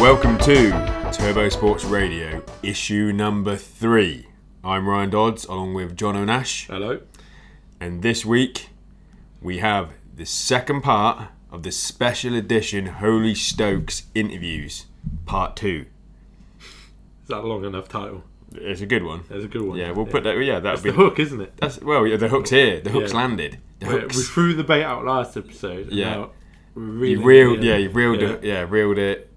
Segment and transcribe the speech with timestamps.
[0.00, 0.70] Welcome to
[1.12, 4.26] Turbo Sports Radio, issue number three.
[4.64, 7.00] I'm Ryan Dodds, along with John O'Nash, Hello.
[7.80, 8.70] and this week
[9.40, 14.86] we have the second part of the special edition Holy Stokes interviews,
[15.26, 15.86] part two.
[17.30, 18.24] That long enough title?
[18.52, 19.20] It's a good one.
[19.30, 19.78] It's a good one.
[19.78, 20.36] Yeah, we'll put that.
[20.38, 21.56] Yeah, That's be the hook, isn't it?
[21.58, 22.80] That's well, yeah, the hook's here.
[22.80, 23.18] The hook's Yeah.
[23.18, 23.58] landed.
[23.78, 24.16] The We- hook's.
[24.16, 25.90] We threw the bait out last episode.
[25.92, 26.26] Yeah.
[26.74, 28.28] we're you reeled, yeah, you reeled Yeah.
[28.30, 29.28] it, yeah, reeled it.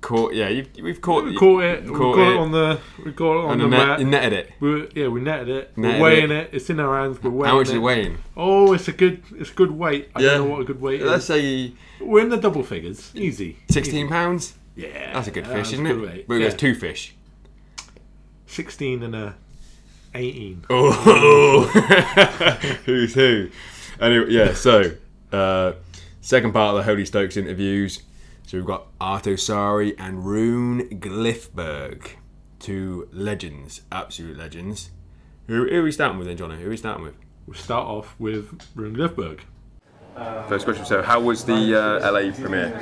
[0.00, 1.84] Caught, yeah, you've, we've caught, We caught it.
[1.84, 2.34] We caught got it.
[2.34, 2.38] it.
[2.38, 2.78] on the.
[3.04, 4.00] We got it on on the, the net, mat.
[4.00, 4.52] you netted it.
[4.60, 5.76] We, yeah, we netted it.
[5.78, 6.32] Netted we're weighing it.
[6.32, 6.50] it.
[6.52, 7.20] It's in our hands.
[7.22, 7.48] We're weighing it.
[7.50, 7.70] How much it.
[7.70, 8.18] is it weighing?
[8.36, 9.22] Oh, it's a good.
[9.36, 10.10] It's a good weight.
[10.14, 10.30] I Yeah.
[10.32, 11.26] don't know what a good weight Let's is.
[11.28, 13.10] say We're in the double figures.
[13.14, 13.56] Easy.
[13.70, 14.54] sixteen pounds.
[14.76, 15.92] Yeah, That's a good fish, isn't a it?
[15.94, 16.28] good weight.
[16.28, 16.40] But Yeah.
[16.40, 17.15] there's two fish.
[18.46, 19.34] Sixteen and a
[20.14, 20.64] eighteen.
[20.70, 21.62] Oh,
[22.84, 23.50] who's who?
[24.00, 24.54] Anyway, yeah.
[24.54, 24.92] So,
[25.32, 25.72] uh,
[26.20, 28.02] second part of the Holy Stokes interviews.
[28.46, 32.10] So we've got Arto Saari and Rune Glifberg,
[32.60, 34.90] two legends, absolute legends.
[35.48, 36.56] Who, who are we starting with then, Johnny?
[36.56, 37.14] Who are we starting with?
[37.46, 39.40] We'll start off with Rune Glifberg.
[40.48, 40.86] First question.
[40.86, 42.72] So, how was the uh, LA premiere?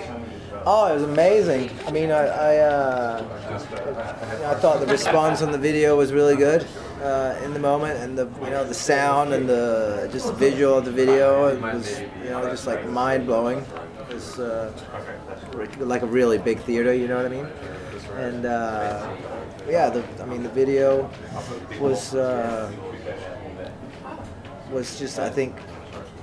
[0.64, 1.68] Oh, it was amazing.
[1.84, 3.24] I mean, I I, uh,
[4.46, 6.64] I thought the response on the video was really good
[7.02, 10.78] uh, in the moment, and the you know the sound and the just the visual
[10.78, 13.58] of the video it was you know just like mind blowing.
[14.08, 14.72] It was uh,
[15.80, 17.48] like a really big theater, you know what I mean?
[18.16, 19.12] And uh,
[19.68, 21.10] yeah, the I mean the video
[21.80, 22.70] was uh,
[24.70, 25.56] was just I think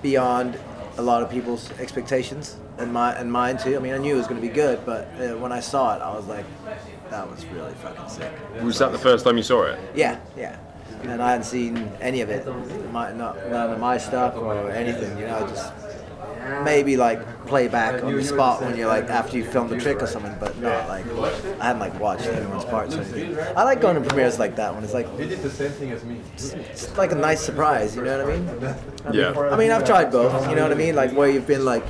[0.02, 0.58] beyond
[0.97, 3.75] a lot of people's expectations and my and mine too.
[3.75, 5.95] I mean, I knew it was going to be good, but uh, when I saw
[5.95, 6.45] it, I was like,
[7.09, 8.31] that was really fucking sick.
[8.61, 9.80] Was that the first time you saw it?
[9.95, 10.58] Yeah, yeah.
[11.03, 12.45] And I hadn't seen any of it,
[12.92, 15.17] my, not none of my stuff or anything.
[15.17, 15.73] You know, I just
[16.63, 20.07] maybe like playback on the spot when you're like after you film the trick or
[20.07, 21.05] something, but not like
[21.59, 23.37] I hadn't like watched anyone's parts or anything.
[23.55, 25.91] I like going to premieres like that when it's like He did the same thing
[25.91, 26.19] as me.
[26.33, 27.95] it's like a nice surprise.
[27.95, 28.75] You know what I mean?
[29.13, 29.31] Yeah.
[29.52, 30.47] I mean, I've tried both.
[30.49, 30.95] You know what I mean?
[30.95, 31.83] Like where you've been like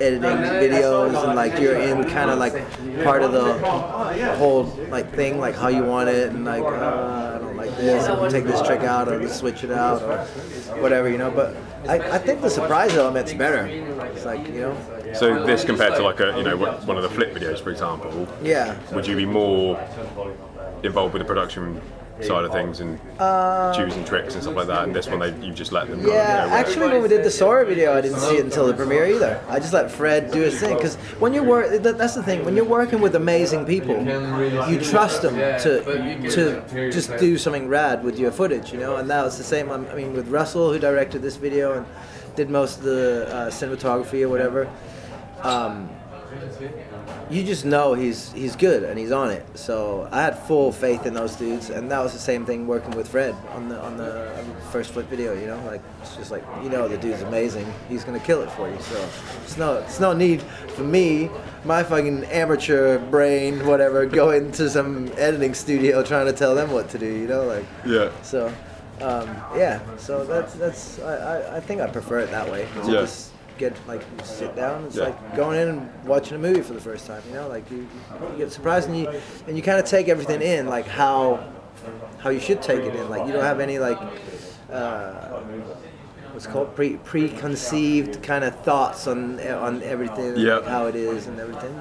[0.00, 2.54] editing videos and like you're in kind of like
[3.04, 3.56] part of the
[4.36, 8.08] whole like thing, like how you want it, and like uh, I don't like this,
[8.08, 10.18] or take this trick out, or switch it out, or
[10.82, 11.30] whatever, you know.
[11.30, 11.56] But
[11.86, 13.66] I, I think the surprise element's better.
[13.66, 17.10] It's like you know, So this compared to like a you know one of the
[17.10, 18.76] flip videos, for example, yeah.
[18.92, 19.78] would you be more
[20.82, 21.80] involved with the production
[22.22, 22.98] side of things and
[23.74, 24.84] choosing tricks and stuff like that?
[24.84, 25.98] And this one, they you just let them.
[25.98, 28.36] kind of, Yeah, you know, actually, when we did the Sorry video, I didn't see
[28.36, 29.40] it until the premiere either.
[29.48, 32.44] I just let Fred do his thing because when you work, that- that's the thing.
[32.44, 33.96] When you're working with amazing people,
[34.70, 38.96] you trust them to to just do something rad with your footage, you know.
[38.96, 39.70] And that was the same.
[39.70, 41.86] I mean, with Russell, who directed this video and
[42.36, 44.68] did most of the uh, cinematography or whatever.
[45.42, 45.88] Um,
[47.30, 49.44] you just know he's he's good and he's on it.
[49.58, 52.92] So I had full faith in those dudes, and that was the same thing working
[52.92, 54.28] with Fred on the on the,
[54.70, 55.32] first flip video.
[55.32, 57.66] You know, like it's just like you know the dude's amazing.
[57.88, 58.80] He's gonna kill it for you.
[58.80, 59.08] So
[59.42, 61.30] it's no it's no need for me,
[61.64, 66.88] my fucking amateur brain, whatever, go into some editing studio trying to tell them what
[66.90, 67.06] to do.
[67.06, 68.10] You know, like Yeah.
[68.22, 68.52] so.
[69.00, 72.66] Um, yeah, so that's that's I, I, I think I prefer it that way.
[72.82, 73.00] To Yeah.
[73.02, 74.84] Just get like sit down.
[74.84, 75.04] It's Yeah.
[75.04, 77.22] like going in and watching a movie for the first time.
[77.28, 77.86] You know, like you,
[78.32, 79.08] you get surprised and you
[79.46, 81.44] and you kind of take everything in, like how
[82.18, 83.08] how you should take it in.
[83.10, 83.98] Like you don't have any like
[84.72, 85.40] uh,
[86.32, 90.56] what's called pre preconceived kind of thoughts on on everything, Yeah.
[90.56, 91.74] like how it is and everything.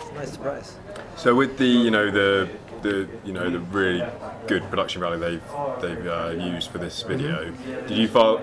[0.00, 0.76] It's a nice surprise.
[1.16, 2.48] So with the you know the
[2.82, 4.04] the you know the really
[4.46, 5.42] good production value they've
[5.80, 7.52] they've uh, used for this video,
[7.86, 8.38] did you feel,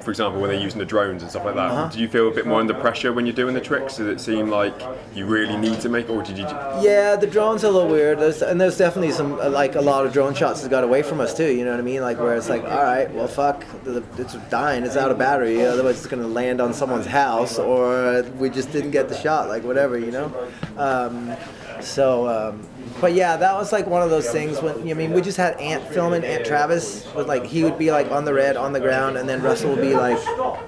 [0.00, 2.30] for example, when they're using the drones and stuff like that, did you feel a
[2.30, 3.96] bit more under pressure when you're doing the tricks?
[3.96, 4.74] Did it seem like
[5.14, 6.44] you really need to make, or did you?
[6.44, 9.80] Yeah, the drone's are a little weird, there's, and there's definitely some uh, like a
[9.80, 11.52] lot of drone shots that got away from us too.
[11.52, 12.02] You know what I mean?
[12.02, 15.98] Like where it's like, all right, well, fuck, it's dying, it's out of battery, otherwise
[15.98, 19.98] it's gonna land on someone's house, or we just didn't get the shot, like whatever,
[19.98, 20.32] you know.
[20.76, 21.34] Um,
[21.80, 22.66] so, um,
[23.00, 25.58] but yeah, that was like one of those things when I mean we just had
[25.60, 28.80] Ant filming Ant Travis was like he would be like on the red on the
[28.80, 30.18] ground, and then Russell would be like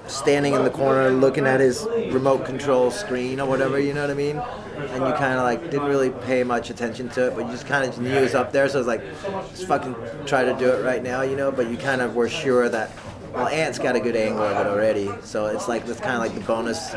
[0.07, 4.11] standing in the corner looking at his remote control screen or whatever, you know what
[4.11, 4.37] I mean?
[4.37, 7.65] And you kind of like didn't really pay much attention to it, but you just
[7.65, 9.03] kind of knew it was up there, so it was like
[9.49, 9.95] just fucking
[10.25, 11.51] try to do it right now, you know.
[11.51, 12.91] But you kind of were sure that.
[13.33, 16.19] Well, Ant's got a good angle of it already, so it's like it's kind of
[16.19, 16.95] like the bonus,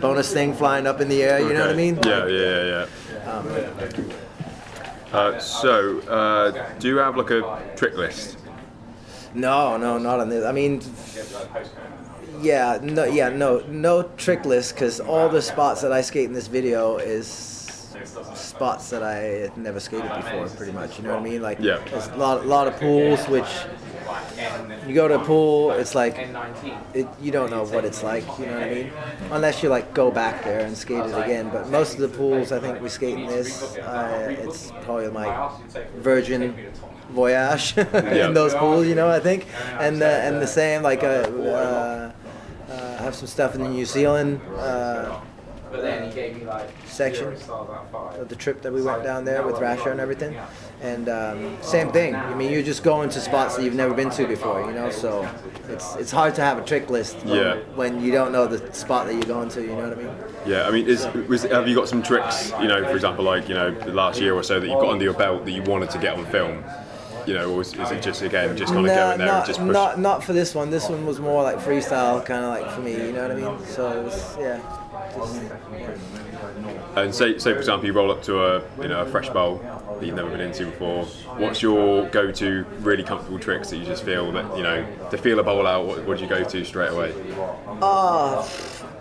[0.00, 1.40] bonus thing flying up in the air.
[1.40, 1.98] You know what I mean?
[2.04, 2.86] Yeah, yeah, yeah.
[3.26, 4.14] yeah.
[5.12, 8.36] Uh, so, uh, do you have like a trick list?
[9.32, 10.44] No, no, not on this.
[10.44, 10.80] I mean,
[12.40, 16.32] yeah, no, yeah, no, no trick list because all the spots that I skate in
[16.32, 17.53] this video is
[18.34, 20.98] spots that I had never skated before, pretty much.
[20.98, 21.42] You know what I mean?
[21.42, 21.78] Like, Yeah.
[21.90, 23.46] there's a lot, lot of pools which
[24.86, 26.16] you go to a pool, it's like
[26.92, 28.24] it, you don't know what it's like.
[28.38, 28.92] You know what I mean?
[29.30, 31.48] Unless you like go back there and skate it again.
[31.50, 33.76] But most of the pools, I think we skate in this.
[33.78, 35.50] Uh, it's probably my
[35.96, 36.54] virgin
[37.10, 38.26] voyage Yeah.
[38.28, 38.86] in those pools.
[38.86, 39.46] You know, I think,
[39.80, 42.12] and uh, and the same like uh, uh,
[42.70, 44.40] uh, have some stuff in New Zealand.
[45.74, 50.36] Uh, section of the trip that we went down there with Thrasher and everything.
[50.80, 52.14] And um, same thing.
[52.14, 54.90] I mean, you're just going to spots that you've never been to before, you know.
[54.90, 55.28] So
[55.68, 57.54] it's it's hard to have a trick list when, Yeah.
[57.74, 59.62] when you don't know the spot that you're going to.
[59.62, 60.14] You know what I mean?
[60.46, 63.48] Yeah, I mean, is, was, have you got some tricks, you know, for example, like,
[63.48, 65.62] you know, the last year or so that you've got under your belt that you
[65.62, 66.62] wanted to get on film?
[67.26, 69.24] You know, or is, is it just, again, just kind of go in there and
[69.24, 69.72] not, just push?
[69.72, 70.68] not not for this one.
[70.70, 72.92] This one was more like freestyle, kind of like for me.
[72.92, 73.66] You know what I mean?
[73.66, 74.60] So it was, yeah.
[76.96, 79.58] And say, say for example, you roll up to a, you know, a fresh bowl
[79.98, 81.04] that you've never been into before.
[81.36, 85.38] What's your go-to really comfortable tricks that you just feel that, you know, to feel
[85.40, 87.12] a bowl out, what, what do you go to straight away?
[87.82, 88.48] Uh,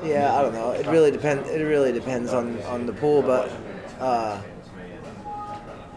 [0.04, 0.72] yeah, I don't know.
[0.72, 1.50] It really depends.
[1.50, 3.52] It really depends on, on the pool, but
[4.00, 4.42] uh,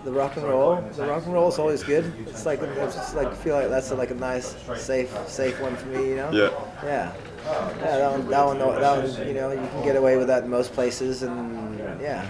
[0.04, 2.12] the rock and roll, the rock and roll is always good.
[2.26, 5.86] It's like it's just like feel like that's like a nice, safe, safe one for
[5.88, 6.10] me.
[6.10, 6.30] You know?
[6.30, 6.50] Yeah.
[6.84, 7.12] Yeah.
[7.46, 10.44] Yeah, that one, that one, that one, you know, you can get away with that
[10.44, 12.26] in most places, and yeah.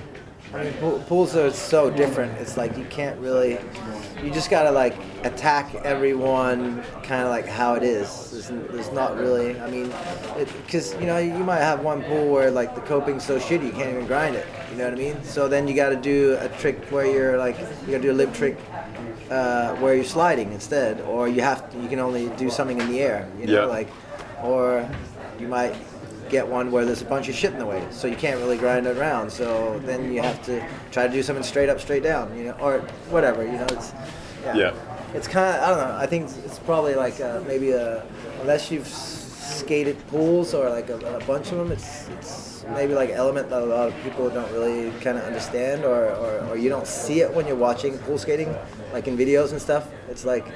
[0.55, 2.39] I mean, pool, pools are so different.
[2.39, 3.59] It's like you can't really,
[4.23, 8.31] you just gotta like attack everyone kind of like how it is.
[8.31, 9.93] There's, there's not really, I mean,
[10.65, 13.73] because you know you might have one pool where like the coping's so shitty you
[13.73, 14.47] can't even grind it.
[14.71, 15.23] You know what I mean?
[15.25, 18.33] So then you gotta do a trick where you're like you gotta do a lip
[18.33, 18.57] trick
[19.31, 22.89] uh, where you're sliding instead, or you have to, you can only do something in
[22.89, 23.29] the air.
[23.41, 23.65] You know, Yeah.
[23.67, 23.89] like,
[24.43, 24.89] or
[25.39, 25.75] you might
[26.29, 28.59] get one where there's a bunch of shit in the way, so you can't really
[28.59, 29.31] grind it around.
[29.31, 32.37] So then you have to try to do something straight up, straight down.
[32.37, 32.81] You know, or
[33.11, 33.45] whatever.
[33.45, 33.93] You know, it's
[34.43, 34.57] yeah.
[34.57, 34.75] Yeah.
[35.15, 35.97] It's kind of I don't know.
[35.97, 38.05] I think it's, probably like uh, maybe a
[38.41, 41.73] unless you've skated pools or like a, a bunch of them.
[41.73, 45.25] It's it's maybe like an element that a lot of people don't really kind of
[45.25, 48.55] understand, or, or or you don't see it when you're watching pool skating,
[48.93, 49.89] like in videos and stuff.
[50.09, 50.47] It's like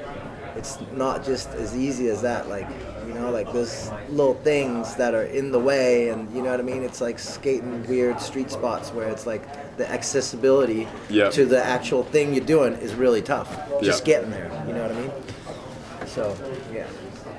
[0.56, 2.48] it's not just as easy as that.
[2.48, 2.68] Like
[3.06, 6.60] you know, like those little things that are in the way, and you know what
[6.60, 6.82] I mean.
[6.82, 11.30] It's like skating weird street spots where it's like the accessibility Yeah.
[11.30, 13.48] to the actual thing you're doing is really tough.
[13.82, 14.14] Just Yeah.
[14.14, 14.50] getting there.
[14.66, 15.10] You know what I mean?
[16.06, 16.36] So
[16.74, 16.86] yeah.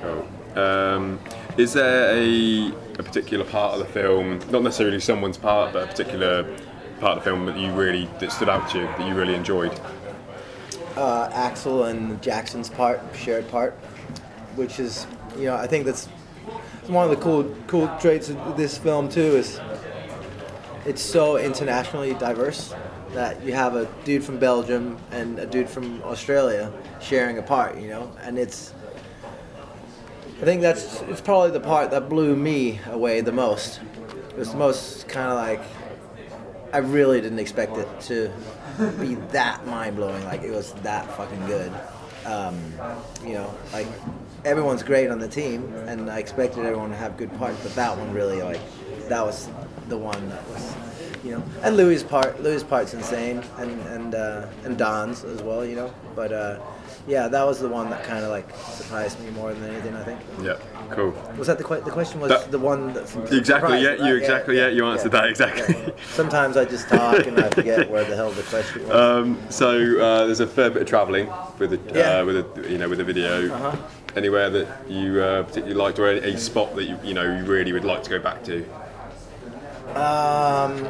[0.02, 0.62] Cool.
[0.64, 1.20] Um,
[1.58, 5.88] is there a, a particular part of the film, not necessarily someone's part, but a
[5.88, 6.44] particular
[7.00, 9.36] part of the film that you really that stood out to you, that you really
[9.36, 9.72] enjoyed?
[10.98, 13.74] uh, Axel and Jackson's part, shared part,
[14.56, 15.08] which is,
[15.38, 16.08] you know, I think that's
[16.88, 19.60] one of the cool cool traits of this film too is
[20.86, 22.74] it's so internationally diverse
[23.14, 27.78] that you have a dude from Belgium and a dude from Australia sharing a part,
[27.78, 28.74] you know, and it's.
[30.42, 33.80] I think that's it's probably the part that blew me away the most.
[34.30, 35.62] It was the most kind of like
[36.74, 38.32] I really didn't expect it to
[39.00, 40.24] be that mind blowing.
[40.24, 41.72] Like it was that fucking good.
[42.26, 42.60] Um,
[43.26, 43.88] you know, like
[44.46, 47.98] everyone's great on the team, and I expected everyone to have good parts, but that
[47.98, 48.60] one really like
[49.10, 49.50] that was
[49.88, 50.76] the one that was.
[51.24, 55.64] You know, and Louis' part, Louis' part's insane, and and uh, and Don's as well.
[55.64, 56.60] You know, but uh,
[57.06, 59.96] yeah, that was the one that kind of like surprised me more than anything.
[59.96, 60.20] I think.
[60.42, 60.56] Yeah,
[60.90, 61.14] cool.
[61.38, 62.22] Was that the que- the question?
[62.22, 63.84] Was That- the one that Exactly.
[63.84, 64.58] Yeah, you exactly.
[64.58, 65.76] Yeah, you answered that exactly.
[65.78, 65.90] yeah.
[66.10, 68.96] Sometimes I just talk and I forget where the hell the question was.
[68.98, 72.22] Um, so uh, there's a fair bit of travelling with the Yeah.
[72.22, 73.54] uh, with the you know with the video.
[73.54, 73.78] Uh-huh.
[74.16, 77.72] Anywhere that you uh, particularly liked, or a, spot that you you know you really
[77.72, 78.64] would like to go back to?
[79.96, 80.86] Um.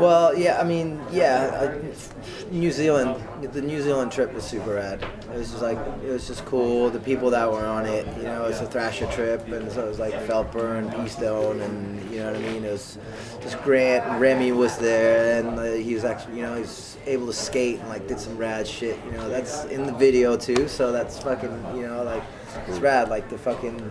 [0.00, 2.11] Well, yeah, I mean, yeah, I,
[2.52, 3.16] New Zealand.
[3.52, 5.02] The New Zealand trip was super rad.
[5.02, 6.90] It was just like it was just cool.
[6.90, 9.88] The people that were on it, you know, it's a Thrasher trip, and so it
[9.88, 12.64] was like Phelper and Peastone, and you know what I mean.
[12.64, 12.98] It was
[13.40, 16.98] just Grant and Remy was there, and uh, he was actually, you know, he was
[17.06, 18.98] able to skate and like did some rad shit.
[19.06, 22.22] You know, that's in the video too, so that's fucking, you know, like
[22.68, 23.08] it's rad.
[23.08, 23.90] Like the fucking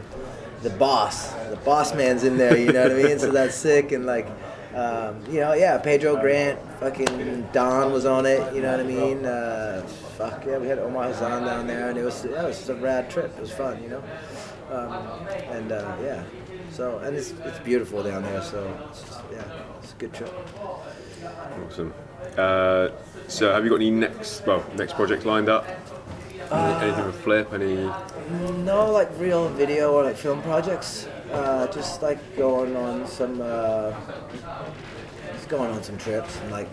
[0.61, 2.55] the boss, the boss man's in there.
[2.55, 3.17] You know what I mean?
[3.17, 4.27] So that's sick, and like.
[4.73, 8.53] Um, you know, yeah, Pedro Grant, fucking Don was on it.
[8.55, 9.25] You know what I mean?
[9.25, 9.85] Uh,
[10.17, 13.09] fuck yeah, we had Omar Hassan down there, and it was it was a rad
[13.09, 13.33] trip.
[13.37, 14.03] It was fun, you know.
[14.71, 16.23] Um, and uh, yeah,
[16.71, 18.41] So and it's it's beautiful down there.
[18.41, 19.43] So it's just, yeah,
[19.83, 20.33] it's a good trip.
[21.67, 21.93] Awesome.
[22.37, 22.89] Uh,
[23.27, 25.65] so, have you got any next well next projects lined up?
[26.51, 27.53] Any- anything with Flip?
[27.53, 27.75] Any?
[28.63, 31.07] No, like real video or like film projects.
[31.31, 33.93] Uh, just like going on some, uh,
[35.33, 36.67] just going on some trips and like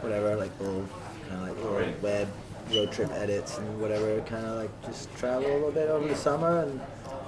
[0.00, 0.84] whatever, like little
[1.28, 2.28] kind of like little web
[2.74, 4.20] road trip edits and whatever.
[4.22, 6.80] Kind of like just travel a little bit over the summer and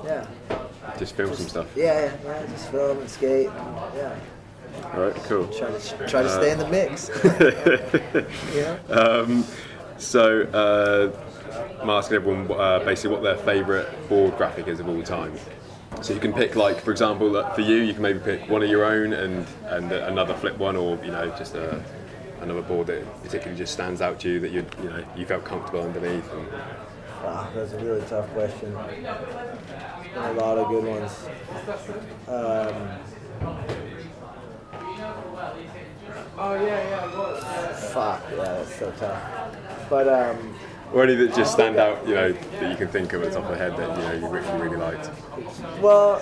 [0.04, 0.26] yeah,
[0.98, 1.66] Just film some stuff.
[1.76, 3.46] yeah, yeah, yeah just film and skate.
[3.46, 4.18] And, yeah,
[4.92, 5.14] All right.
[5.24, 5.46] Cool.
[5.48, 7.08] try to try to stay in the mix.
[8.54, 8.76] yeah.
[8.92, 9.44] Um,
[9.96, 11.10] so, uh,
[11.80, 15.34] I'm asking everyone uh, basically what their favourite board graphic is of all time.
[16.02, 18.68] So you can pick, like, for example, for you, you can maybe pick one of
[18.68, 21.82] your own and and another flip one, or you know, just a,
[22.40, 25.44] another board that particularly just stands out to you that you you know you felt
[25.44, 26.30] comfortable underneath.
[26.32, 26.48] And,
[27.24, 28.74] Wow, that's a really tough question.
[28.74, 31.26] A lot of good ones.
[32.28, 32.74] Um,
[36.36, 37.72] oh yeah, yeah.
[37.72, 39.88] Fuck, yeah, that's so tough.
[39.88, 40.54] But um,
[40.94, 43.40] or any that just stand out, you know, that you can think of at the
[43.40, 45.10] top of the head that you know you really, really liked.
[45.80, 46.16] well,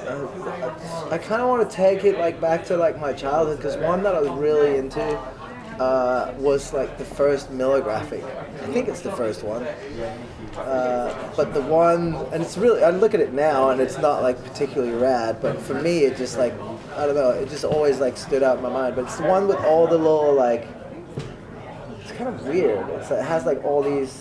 [1.13, 4.03] I kind of want to take it like back to like my childhood because one
[4.03, 5.03] that I was really into
[5.79, 8.25] uh, was like the first Miller graphic.
[8.25, 9.67] I think it's the first one.
[10.57, 14.23] Uh, but the one, and it's really, I look at it now and it's not
[14.23, 16.53] like particularly rad, but for me it just like,
[16.97, 18.97] I don't know, it just always like stood out in my mind.
[18.97, 20.67] But it's the one with all the little like,
[22.01, 22.89] it's kind of weird.
[22.91, 24.21] It's, it has like all these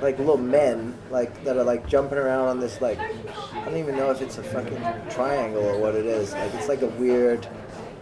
[0.00, 3.96] like little men like that are like jumping around on this like, I don't even
[3.96, 6.32] know if it's a fucking triangle or what it is.
[6.32, 7.46] Like it's like a weird,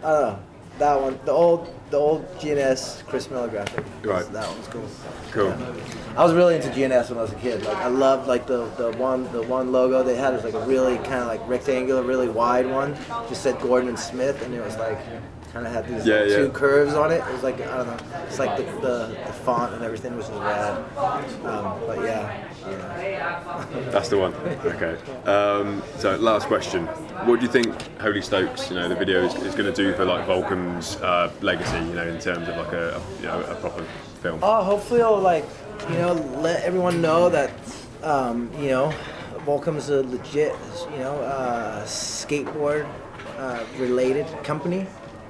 [0.03, 0.39] I don't know.
[0.79, 3.83] That one, the old, the old GNS Chris Miller graphic.
[4.03, 4.31] Right.
[4.31, 4.87] That one's cool.
[5.31, 5.51] Cool.
[6.15, 7.63] I was really into GNS when I was a kid.
[7.63, 10.63] Like I loved like the, the one the one logo they had was like a
[10.67, 12.95] really kind of like rectangular, really wide one.
[13.27, 14.99] Just said Gordon and Smith, and it was like
[15.53, 16.37] kind of had these Yeah, like, yeah.
[16.37, 17.17] two curves on it.
[17.27, 17.97] It was like I don't know.
[18.27, 20.77] It's like the, the, the font and everything was just rad.
[21.45, 23.63] Um, but yeah, yeah.
[23.91, 24.33] That's the one.
[24.65, 24.97] Okay.
[25.29, 26.85] Um, so last question:
[27.25, 29.93] What do you think Holy Stokes, you know, the video is, is going to do
[29.93, 33.41] for like Volcom's uh, legacy, you know, in terms of like a, a you know
[33.41, 33.83] a proper
[34.21, 34.39] film?
[34.43, 35.45] Oh, hopefully I'll like,
[35.89, 37.51] you know, let everyone know that,
[38.03, 38.93] um, you know,
[39.45, 40.53] Volcom's a legit,
[40.91, 42.87] you know, uh, skateboard
[43.37, 44.85] uh, related company,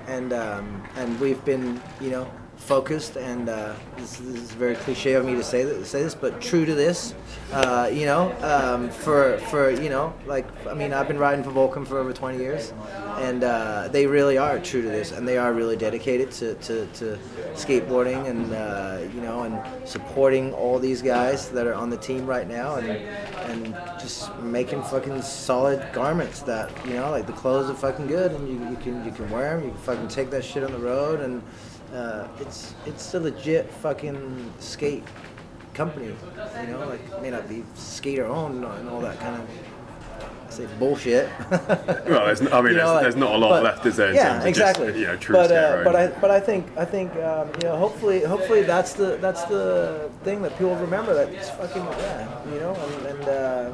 [0.07, 5.13] and um, and we've been, you know, focused and uh, this, this is very cliche
[5.13, 7.13] of me to say this, say this, but true to this,
[7.53, 11.51] uh, you know, um, for for you know, like I mean, I've been riding for
[11.51, 12.73] Volcom for over 20 years,
[13.19, 16.85] and uh, they really are true to this, and they are really dedicated to, to,
[16.87, 17.17] to
[17.53, 22.25] skateboarding and uh, you know and supporting all these guys that are on the team
[22.25, 22.89] right now, and
[23.49, 28.31] and just making fucking solid garments that you know like the clothes are fucking good,
[28.31, 30.71] and you, you can you can wear them, you can fucking take that shit on
[30.71, 31.41] the road, and
[31.93, 35.03] uh, it's it's a legit fucking skate
[35.73, 39.47] company, you know, like may not be skater owned and all that kind of.
[40.47, 41.29] I say bullshit.
[41.49, 43.97] Well, there's, I mean, You know, there's, like- there's not a lot but- left, is
[43.97, 44.09] there?
[44.09, 44.87] In yeah, exactly.
[44.87, 47.67] Just, you know, true but uh, but I but I think I think um, you
[47.67, 52.53] know hopefully hopefully that's the that's the thing that people remember that it's fucking yeah
[52.53, 53.73] you know and, and uh,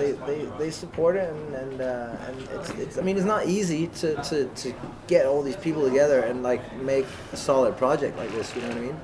[0.00, 3.46] they, they they support it and and, uh, and it's, it's I mean it's not
[3.46, 4.74] easy to, to, to
[5.06, 8.68] get all these people together and like make a solid project like this you know
[8.68, 9.00] what I mean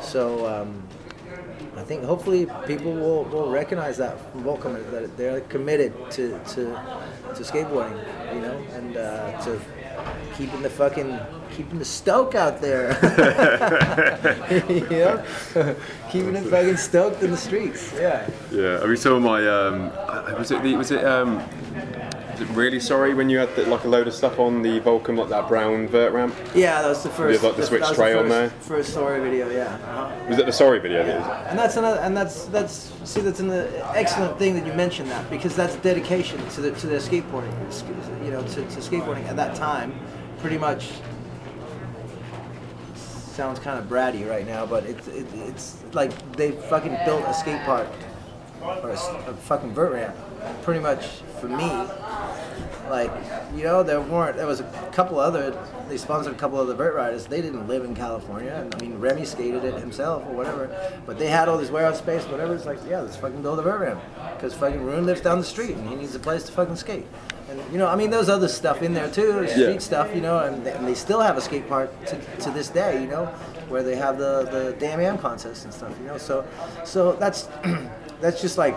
[0.00, 0.46] so.
[0.46, 0.82] Um,
[1.76, 6.66] I think hopefully people will, will recognize that from Volcom that they're committed to, to,
[7.34, 7.98] to skateboarding,
[8.32, 9.60] you know, and uh, to
[10.36, 11.18] keeping the fucking
[11.54, 12.90] keeping the stoke out there,
[14.68, 15.24] you know,
[16.10, 17.92] keeping it fucking stoked in the streets.
[17.94, 18.28] Yeah.
[18.50, 19.90] Yeah, I mean, some of my um,
[20.36, 22.13] was it the, was it um, was it
[22.52, 25.28] really sorry when you had the, like a load of stuff on the Volcom, like
[25.28, 26.34] that brown vert ramp?
[26.54, 27.42] Yeah, that was the first.
[27.42, 28.50] like, the switch tray on first, there?
[28.60, 29.74] First story video, yeah.
[29.74, 30.28] Uh-huh.
[30.28, 31.06] Was it the sorry video?
[31.06, 31.48] Yeah.
[31.48, 33.50] And that's another, and that's that's see that's an
[33.94, 37.52] excellent thing that you mentioned that because that's dedication to the to their skateboarding,
[38.24, 39.98] you know, to, to skateboarding at that time,
[40.38, 40.90] pretty much.
[42.94, 47.34] Sounds kind of bratty right now, but it's it, it's like they fucking built a
[47.34, 47.88] skate park
[48.62, 50.16] or a fucking vert ramp,
[50.62, 51.06] pretty much
[51.40, 51.86] for me.
[52.90, 53.10] Like,
[53.56, 54.36] you know, there weren't.
[54.36, 55.56] There was a couple other.
[55.88, 57.26] They sponsored a couple other vert riders.
[57.26, 58.68] They didn't live in California.
[58.72, 60.68] I mean, Remy skated it himself or whatever.
[61.06, 62.54] But they had all this warehouse space, whatever.
[62.54, 64.00] It's like, yeah, let's fucking build a vert ramp
[64.36, 67.06] because fucking Rune lives down the street and he needs a place to fucking skate.
[67.50, 69.78] And you know, I mean, there's other stuff in there too, street Yeah.
[69.78, 72.68] stuff, you know, and they, and they still have a skate park to, to this
[72.68, 73.26] day, you know,
[73.68, 76.18] where they have the the Damn Am contest and stuff, you know.
[76.18, 76.46] So,
[76.84, 77.48] so that's
[78.20, 78.74] that's just like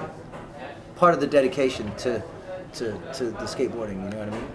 [0.98, 2.22] part of the dedication to
[2.74, 4.04] to, to the skateboarding.
[4.04, 4.48] You know what I mean?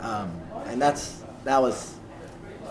[0.00, 1.94] um, and that's that was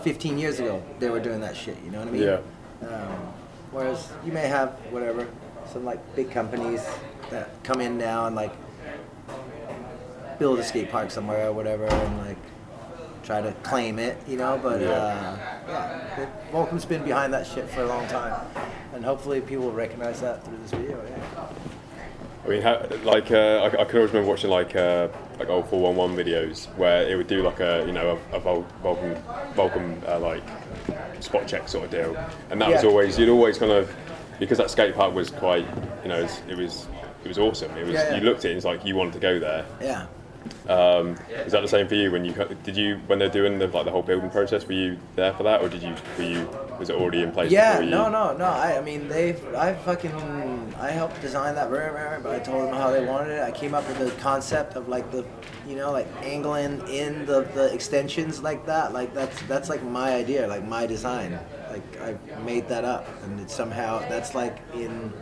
[0.02, 0.82] 15 years ago.
[0.98, 1.76] They were doing that shit.
[1.84, 2.22] You know what I mean?
[2.22, 2.40] Yeah.
[2.82, 3.32] Um,
[3.70, 5.28] whereas you may have whatever
[5.72, 6.84] some like big companies
[7.30, 8.52] that come in now and like
[10.38, 12.38] build a skate park somewhere or whatever and like
[13.22, 14.58] try to claim it, you know.
[14.62, 14.88] But Yeah.
[14.88, 15.36] uh,
[15.68, 18.34] yeah, Volcom's been behind that shit for a long time,
[18.94, 21.00] and hopefully people will recognize that through this video.
[21.04, 21.46] Yeah.
[22.50, 25.06] I mean, how, like uh, I, I can always remember watching like uh,
[25.38, 28.66] like old 411 videos where it would do like a you know a, a Vul-
[28.82, 30.42] Volcom Volcom uh, like
[31.22, 32.16] spot check sort of deal,
[32.50, 33.94] and that was always you'd always kind of
[34.40, 35.64] because that skate park was quite
[36.02, 36.88] you know it was it was,
[37.22, 37.70] it was awesome.
[37.76, 38.16] It was Yeah, yeah.
[38.16, 39.64] you looked at it, and it's like you wanted to go there.
[39.80, 40.06] Yeah.
[40.68, 42.32] Um, is that the same for you when you
[42.62, 44.66] did you when they're doing the like the whole building process?
[44.66, 46.48] Were you there for that, or did you were you
[46.80, 47.52] was it already in place?
[47.52, 48.46] Yeah, no, no, no.
[48.46, 52.74] I, I mean, they, I fucking, I helped design that room, but I told them
[52.74, 53.42] how they wanted it.
[53.42, 55.26] I came up with the concept of like the,
[55.68, 58.94] you know, like angling in the, the extensions like that.
[58.94, 61.38] Like that's that's like my idea, like my design.
[61.70, 65.12] Like I made that up, and it's somehow that's like in,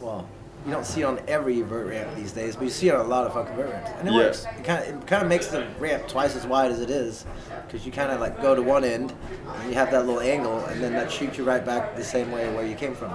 [0.00, 0.26] well,
[0.66, 3.04] you don't see it on every vert ramp these days, but you see it on
[3.04, 4.18] a lot of fucking vert ramps, and it Yeah.
[4.18, 4.44] works.
[4.58, 7.24] It kind of it kind of makes the ramp twice as wide as it is,
[7.66, 9.12] because you kind of like go to one end,
[9.60, 12.30] and you have that little angle, and then that shoots you right back the same
[12.32, 13.12] way where you came from.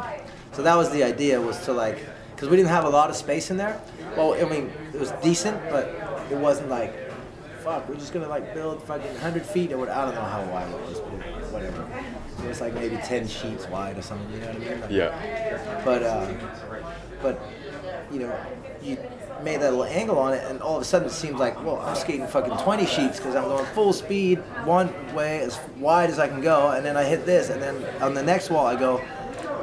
[0.54, 2.00] So that was the idea, was to like,
[2.36, 3.80] because we didn't have a lot of space in there.
[4.18, 5.90] Well, I mean, it was decent, but
[6.32, 6.94] it wasn't like,
[7.64, 9.90] fuck, we're just gonna like build fucking 100 feet or what?
[9.90, 11.12] I don't know how wide it was, but
[11.52, 11.86] whatever.
[12.44, 14.30] It was like maybe 10 sheets wide or something.
[14.34, 14.82] You know what I mean?
[14.82, 16.28] Like, Yeah, but uh,
[17.24, 17.42] but
[18.12, 18.46] you know,
[18.84, 18.98] you
[19.42, 21.80] made that little angle on it, and all of a sudden it seems like, well,
[21.80, 26.20] I'm skating fucking 20 sheets because I'm going full speed one way as wide as
[26.20, 28.76] I can go, and then I hit this, and then on the next wall I
[28.76, 29.04] go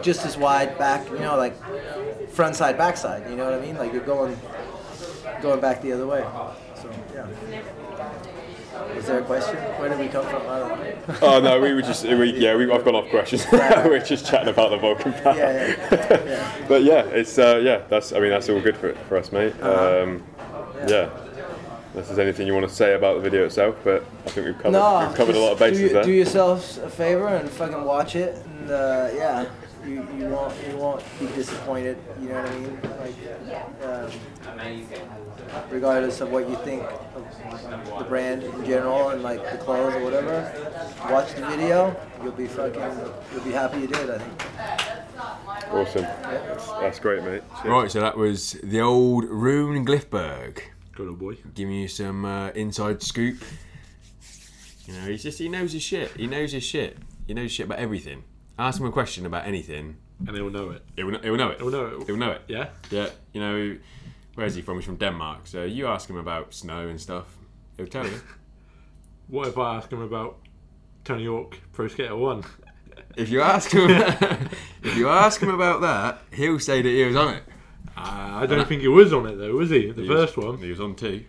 [0.02, 1.54] just as wide back, you know, like
[2.30, 3.28] front side, back side.
[3.30, 3.76] You know what I mean?
[3.76, 4.36] Like you're going
[5.42, 6.24] going back the other way.
[6.76, 7.26] So yeah.
[8.94, 9.56] Was there a question?
[9.56, 10.42] Where did we come from?
[10.48, 11.16] I don't know.
[11.22, 12.54] Oh no, we were just we, yeah.
[12.56, 13.46] We, I've gone off questions.
[13.52, 15.36] we're just chatting about the Volcom power.
[15.36, 16.64] Yeah, yeah, yeah.
[16.68, 17.82] but yeah, it's uh, yeah.
[17.88, 19.60] That's I mean that's all good for for us, mate.
[19.62, 20.22] Um,
[20.88, 21.10] yeah.
[21.92, 24.56] Unless there's anything you want to say about the video itself, but I think we've
[24.56, 26.04] covered No, we've covered a lot of bases do, you- there.
[26.04, 29.46] Do yourselves a favor and fucking watch it, and uh, yeah,
[29.84, 31.98] you, you won't you won't be disappointed.
[32.20, 32.80] You know what I mean?
[33.00, 39.58] Like, um, regardless of what you think of the brand in general and like the
[39.58, 40.52] clothes or whatever,
[41.10, 41.96] watch the video.
[42.22, 42.82] You'll be fucking
[43.32, 44.10] you'll be happy you did.
[44.10, 44.42] I think.
[45.72, 46.02] Awesome.
[46.02, 47.42] That's, that's great, mate.
[47.62, 47.68] Cheers.
[47.68, 50.60] Right, so that was the old Rune Glifberg
[50.94, 51.36] Good old boy.
[51.54, 53.42] giving you some uh, inside scoop.
[54.86, 56.10] You know, he's just he knows his shit.
[56.16, 56.98] He knows his shit.
[57.26, 58.24] He knows shit about everything.
[58.60, 59.96] Ask him a question about anything,
[60.26, 60.82] And he'll know it.
[60.94, 61.58] he will, he will know it.
[61.60, 62.06] He'll know it.
[62.06, 62.42] He'll know it.
[62.46, 62.68] Yeah?
[62.90, 63.78] Yeah, you know,
[64.34, 64.76] where's he from?
[64.76, 65.46] He's from Denmark.
[65.46, 67.26] So you ask him about snow and stuff,
[67.76, 68.20] he'll tell you.
[69.28, 70.38] What if I ask him about
[71.04, 72.42] Tony Hawk Pro Skater 1?
[73.16, 73.88] if you ask him,
[74.82, 77.44] if you ask him about that, he'll say that he was on it.
[77.96, 79.92] Uh, I don't think he was on it though, was he?
[79.92, 80.58] The He first was, one.
[80.58, 81.24] He was on two.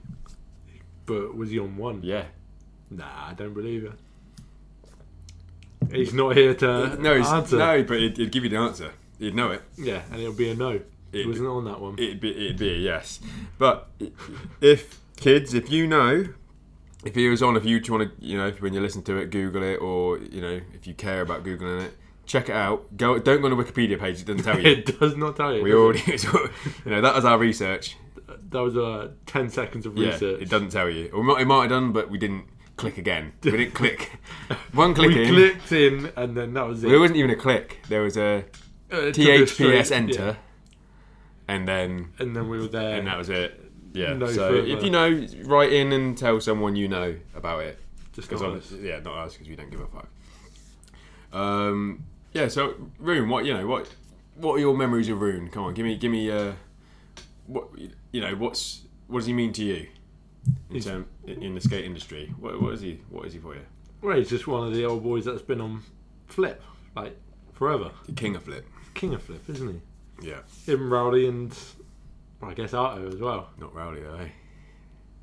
[1.05, 2.01] But was he on one?
[2.01, 2.25] Yeah.
[2.89, 3.93] Nah, I don't believe it.
[5.91, 7.57] He's not here to No, he's, answer.
[7.57, 8.91] no, but he'd, he'd give you the answer.
[9.19, 9.61] He'd know it.
[9.77, 10.79] Yeah, and it'll be a no.
[11.11, 11.95] It- wasn't on that one.
[11.99, 13.19] It'd be, it'd be a yes.
[13.57, 13.89] But
[14.61, 16.25] if kids, if you know,
[17.03, 19.29] if he was on, if you want to, you know, when you listen to it,
[19.29, 22.95] Google it, or you know, if you care about googling it, check it out.
[22.95, 24.69] Go, don't go on the Wikipedia page; it doesn't tell you.
[24.71, 25.61] it does not tell you.
[25.63, 27.97] we already, you know, that was our research.
[28.49, 30.21] That was uh, 10 seconds of research.
[30.21, 31.09] Yeah, it doesn't tell you.
[31.13, 32.45] Or it might, it might have done, but we didn't
[32.81, 33.31] click again.
[33.43, 34.11] We didn't click.
[34.73, 35.33] One click We in.
[35.33, 36.89] clicked in, and then that was it.
[36.89, 37.79] There wasn't even a click.
[37.89, 38.43] There was a
[38.91, 40.35] Uh, it took us straight- THPS enter, yeah.
[41.53, 42.97] and then And then we were there.
[42.97, 43.49] and that was it.
[43.93, 44.13] Yeah.
[44.13, 44.67] No so further.
[44.67, 47.77] if you know, write in and tell someone you know about it.
[48.13, 50.07] Just Because yeah, not us because we don't give a fuck.
[51.33, 52.47] Um, yeah.
[52.49, 53.89] So Rune, what you know, what
[54.35, 55.49] what are your memories of Rune?
[55.49, 56.53] Come on, give me give me uh,
[57.47, 57.67] what
[58.11, 59.87] you know, what's what does he mean to you
[60.69, 62.33] in term in the skate industry?
[62.39, 62.99] What, what is he?
[63.09, 63.61] What is he for you?
[64.01, 65.83] Well, he's just one of the old boys that's been on
[66.27, 66.61] Flip,
[66.95, 67.15] like,
[67.53, 67.91] forever.
[68.07, 68.65] The king of flip.
[68.93, 69.67] King of Flip, isn't
[70.19, 70.27] he?
[70.29, 70.39] Yeah.
[70.65, 71.55] Him, Rowley, and
[72.39, 73.49] well, I guess Arto as well.
[73.59, 74.15] Not rowdy though.
[74.15, 74.27] Eh?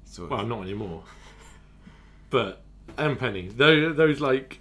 [0.04, 0.48] Sort Well, of.
[0.48, 1.02] not anymore.
[2.30, 2.62] But
[2.96, 4.60] and Penny, those, those like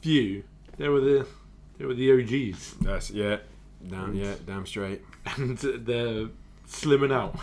[0.00, 0.44] few,
[0.76, 1.26] they were the
[1.78, 3.38] they were the OGs, That's yeah.
[3.86, 4.34] Damn yeah.
[4.46, 5.02] Damn straight.
[5.36, 6.28] and they're
[6.68, 7.38] slimming out.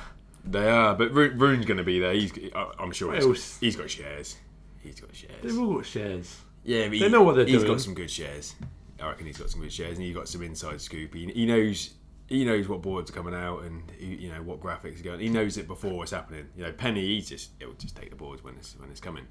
[0.46, 2.14] They are, but Ru- Rune's going to be there.
[2.14, 2.34] He's,
[2.80, 3.58] I'm sure he's, else?
[3.60, 4.36] he's got shares.
[4.82, 5.42] He's got shares.
[5.42, 6.38] They've all got shares.
[6.64, 7.72] Yeah, but They know what they're He's doing.
[7.72, 8.56] got some good shares.
[9.02, 11.14] I reckon he's got some good shares, and he's got some inside scoop.
[11.14, 11.92] He, he knows
[12.28, 15.20] he knows what boards are coming out and he, you know what graphics are going.
[15.20, 16.48] He knows it before it's happening.
[16.56, 19.26] You know, Penny, he's just he'll just take the boards when it's when it's coming.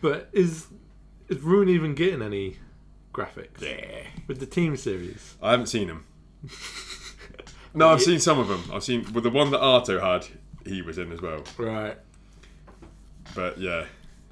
[0.00, 0.66] But is
[1.28, 2.56] is Rune even getting any
[3.12, 5.36] graphics Yeah, with the team series?
[5.40, 6.04] I haven't seen them.
[7.74, 8.64] no, I've seen some of them.
[8.72, 10.26] I've seen with the one that Arto had,
[10.64, 11.42] he was in as well.
[11.58, 11.96] Right.
[13.34, 13.86] But yeah,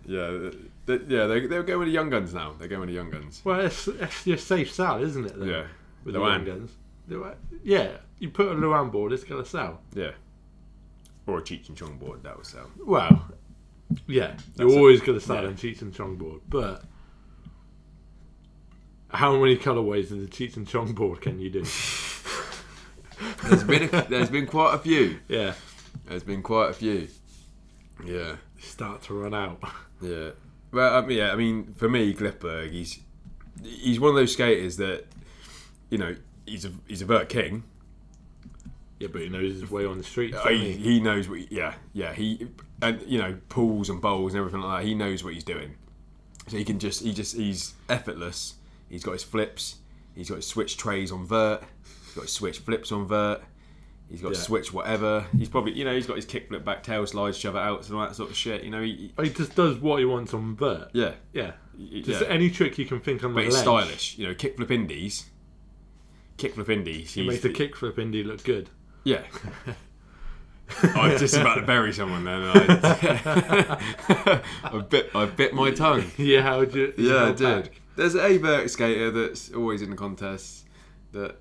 [0.04, 0.50] yeah,
[0.86, 2.54] they, yeah, they they're going with the young guns now.
[2.58, 3.40] They're going with the young guns.
[3.44, 5.38] Well, it's, it's your safe sell, isn't it?
[5.38, 5.66] Then, Yeah,
[6.04, 6.44] With Luan.
[6.44, 6.72] the young guns.
[7.08, 9.80] Luan- Yeah, you put a Luan board, it's gonna sell.
[9.94, 10.12] yeah,
[11.26, 12.70] or a Cheech and Chong board that will sell.
[12.84, 13.28] Well,
[14.06, 14.78] yeah, you're That's it.
[14.78, 15.50] always gonna sell Yeah.
[15.50, 16.84] a Cheech and Chong board, but
[19.08, 21.64] how many colorways in the Cheech and Chong board can you do?
[23.44, 25.18] There's been a, there's been quite a few.
[25.28, 25.54] yeah,
[26.12, 27.08] There's been quite a few.
[28.04, 28.36] Yeah.
[28.58, 29.60] start to run out.
[30.00, 30.30] Yeah.
[30.72, 31.32] Well, I mean, yeah.
[31.32, 32.98] I mean, for me, Glifberg, he's
[33.62, 35.04] he's one of those skaters that,
[35.90, 37.62] you know, he's a he's a vert king.
[38.98, 40.34] Yeah, but he knows his way on the street.
[40.34, 41.52] Uh, He, he knows what.
[41.52, 42.12] Yeah, yeah.
[42.14, 42.48] He
[42.80, 44.88] and you know pulls and bowls and everything like that.
[44.88, 45.76] He knows what he's doing.
[46.48, 48.54] So he can just he just he's effortless.
[48.88, 49.76] He's got his flips.
[50.16, 51.62] He's got his switch trays on vert.
[52.06, 53.40] He's got his switch flips on vert.
[54.12, 54.38] He's got Yeah.
[54.38, 55.24] switch whatever.
[55.36, 57.96] He's probably you know he's got his kickflip back tail slide, shove it out, and
[57.98, 58.62] all that sort of shit.
[58.62, 60.90] You know he, He just does what he wants on vert.
[60.92, 61.12] yeah.
[61.32, 61.52] Yeah,
[62.02, 62.28] just yeah.
[62.28, 63.62] any trick you can think on but he's ledge.
[63.62, 64.18] stylish.
[64.18, 65.24] You know, kickflip indies.
[66.36, 67.14] Kickflip indies.
[67.14, 68.68] He makes the kickflip indie look good.
[69.04, 69.22] Yeah.
[70.94, 72.42] I was just about to bury someone then.
[72.42, 76.04] I, I bit, I bit my tongue.
[76.16, 76.92] Yeah, how would you?
[76.96, 77.62] Yeah, I did.
[77.64, 77.80] back?
[77.96, 80.64] There's a vert skater that's always in the contests
[81.12, 81.36] that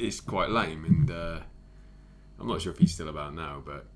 [0.00, 1.38] is quite lame, and uh,
[2.40, 3.62] I'm not sure if he's still about now.
[3.64, 3.86] But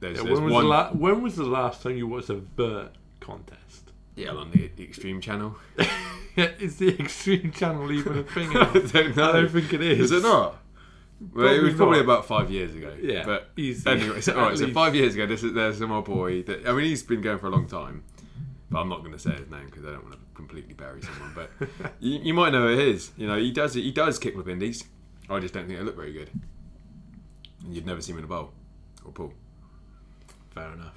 [0.00, 0.62] there's, Yeah, there's when was one.
[0.64, 3.90] the la- when was the last time you watched a vert contest?
[4.16, 5.56] yeah, on the Extreme Channel.
[6.36, 8.48] Is the Extreme Channel even a thing?
[8.56, 9.28] I don't know.
[9.30, 10.10] I don't think it is.
[10.10, 10.56] Is it not?
[11.32, 12.04] Well, it Probably was probably not.
[12.04, 12.92] about five years ago.
[13.00, 13.88] Yeah, but easy.
[13.88, 14.58] anyway, so, all right.
[14.58, 17.20] So five years ago, this is there's some old boy that I mean he's been
[17.20, 18.02] going for a long time,
[18.68, 21.02] but I'm not going to say his name because I don't want to completely bury
[21.02, 21.32] someone.
[21.34, 21.68] But
[22.00, 23.12] you, you might know who it is.
[23.16, 24.82] You know, he does he does kick with indies.
[25.30, 26.30] I just don't think they look very good.
[27.64, 28.52] And you'd never see him in a bowl
[29.04, 29.32] or pool.
[30.50, 30.94] Fair enough.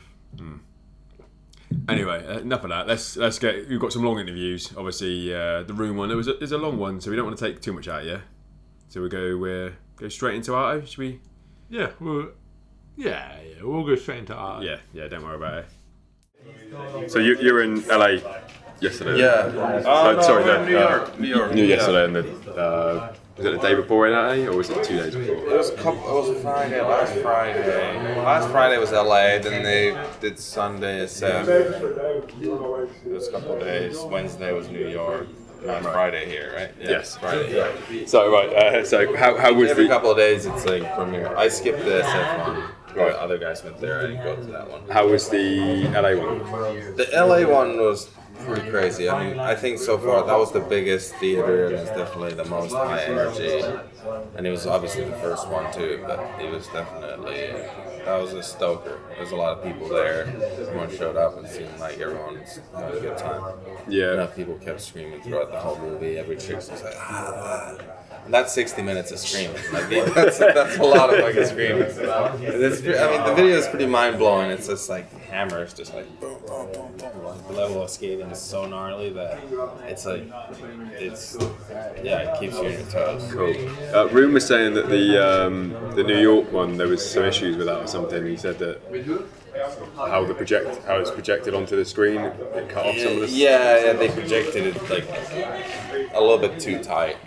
[1.90, 2.88] Anyway, uh, enough of that.
[2.88, 3.68] Let's let's get.
[3.68, 4.74] We've got some long interviews.
[4.78, 6.12] Obviously, uh, the Rune one.
[6.12, 7.88] It was a, it's a long one, so we don't want to take too much
[7.88, 8.06] out.
[8.06, 8.20] Yeah.
[8.90, 10.86] So we go we go straight into Arto.
[10.88, 11.20] Should we?
[11.70, 12.30] Yeah, we'll,
[12.96, 13.64] yeah, yeah.
[13.64, 14.64] We'll go straight into art.
[14.64, 17.12] Yeah, yeah, don't worry about it.
[17.12, 18.20] So you, you were in LA
[18.80, 19.20] yesterday?
[19.20, 19.28] Yeah.
[19.86, 21.20] Uh, sorry, no, New uh, York.
[21.20, 21.54] New York.
[21.54, 21.76] New yeah.
[21.76, 24.98] yesterday, and the, uh, was it the day before in LA, or was it two
[24.98, 25.36] days before?
[25.36, 26.00] It was a couple.
[26.02, 26.82] It was Friday.
[26.82, 28.16] Last Friday.
[28.18, 29.38] Last Friday was LA.
[29.40, 31.48] Then they did Sunday at seven.
[31.50, 34.00] It was a couple of days.
[34.02, 35.28] Wednesday was New York.
[35.68, 36.72] On Friday here, right?
[36.80, 37.18] Yeah, Yes.
[37.18, 37.58] Friday.
[37.58, 38.06] Yeah.
[38.06, 39.90] So right, uh, so how, how was Every the?
[39.90, 41.36] couple of days, it's like premiere.
[41.36, 42.64] I skipped the SF one.
[42.94, 44.00] The other guys went there.
[44.00, 44.88] I didn't go to that one.
[44.88, 46.96] How was the LA one?
[46.96, 48.08] The LA one was
[48.46, 49.10] pretty crazy.
[49.10, 52.46] I mean, I think so far that was the biggest theater and it's definitely the
[52.46, 53.64] most high energy.
[54.36, 57.52] And it was obviously the first one too, but it was definitely
[58.08, 59.00] that was a stoker.
[59.18, 60.28] There's a lot of people there.
[60.62, 63.44] Everyone showed up and seemed like everyone was having a good time.
[63.90, 64.14] Yeah.
[64.14, 66.18] Enough people kept screaming throughout the whole movie.
[66.18, 67.76] Every chick's just like ah.
[67.78, 69.56] ah." And that's 60 minutes of screaming.
[69.74, 71.82] Like that's that's a lot of fucking screaming.
[71.84, 74.52] It's, I mean, the video is pretty mind blowing.
[74.52, 77.24] It's just like hammers, just like boom, boom, boom, boom.
[77.24, 79.40] Like the level of skating is so gnarly that
[79.88, 80.24] it's like
[81.00, 81.38] it's
[82.04, 83.32] yeah, it keeps you on your toes.
[83.32, 83.96] Cool.
[83.96, 87.56] Uh, Rune was saying that the um, the New York one there was some issues
[87.56, 88.26] with that or something.
[88.26, 88.82] He said that
[89.96, 93.30] how the project how it's projected onto the screen it cut off some of the.
[93.30, 95.08] Yeah, yeah, they projected it like
[96.14, 97.18] a little bit too tight.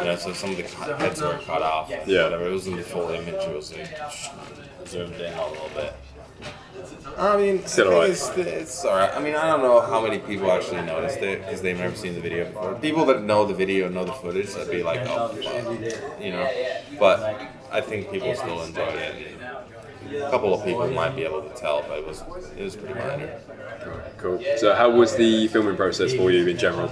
[0.00, 0.64] You know, so some of the
[0.96, 1.88] heads were cut off.
[1.88, 2.24] Yeah.
[2.24, 2.48] Whatever.
[2.48, 3.34] It wasn't the full image.
[3.34, 3.88] It was like
[4.86, 5.94] zoomed in a little bit.
[7.16, 8.10] I mean, Still I alright.
[8.10, 9.12] it's, it's alright.
[9.12, 12.14] I mean, I don't know how many people actually noticed it because they've never seen
[12.14, 12.74] the video before.
[12.76, 16.48] People that know the video, know the footage, that'd be like, oh, fuck, you know.
[17.00, 19.34] But I think people still enjoyed it.
[20.14, 22.22] A couple of people might be able to tell, but it was
[22.56, 23.40] it was pretty minor.
[24.16, 24.42] Cool.
[24.56, 26.88] So how was the filming process for you in general?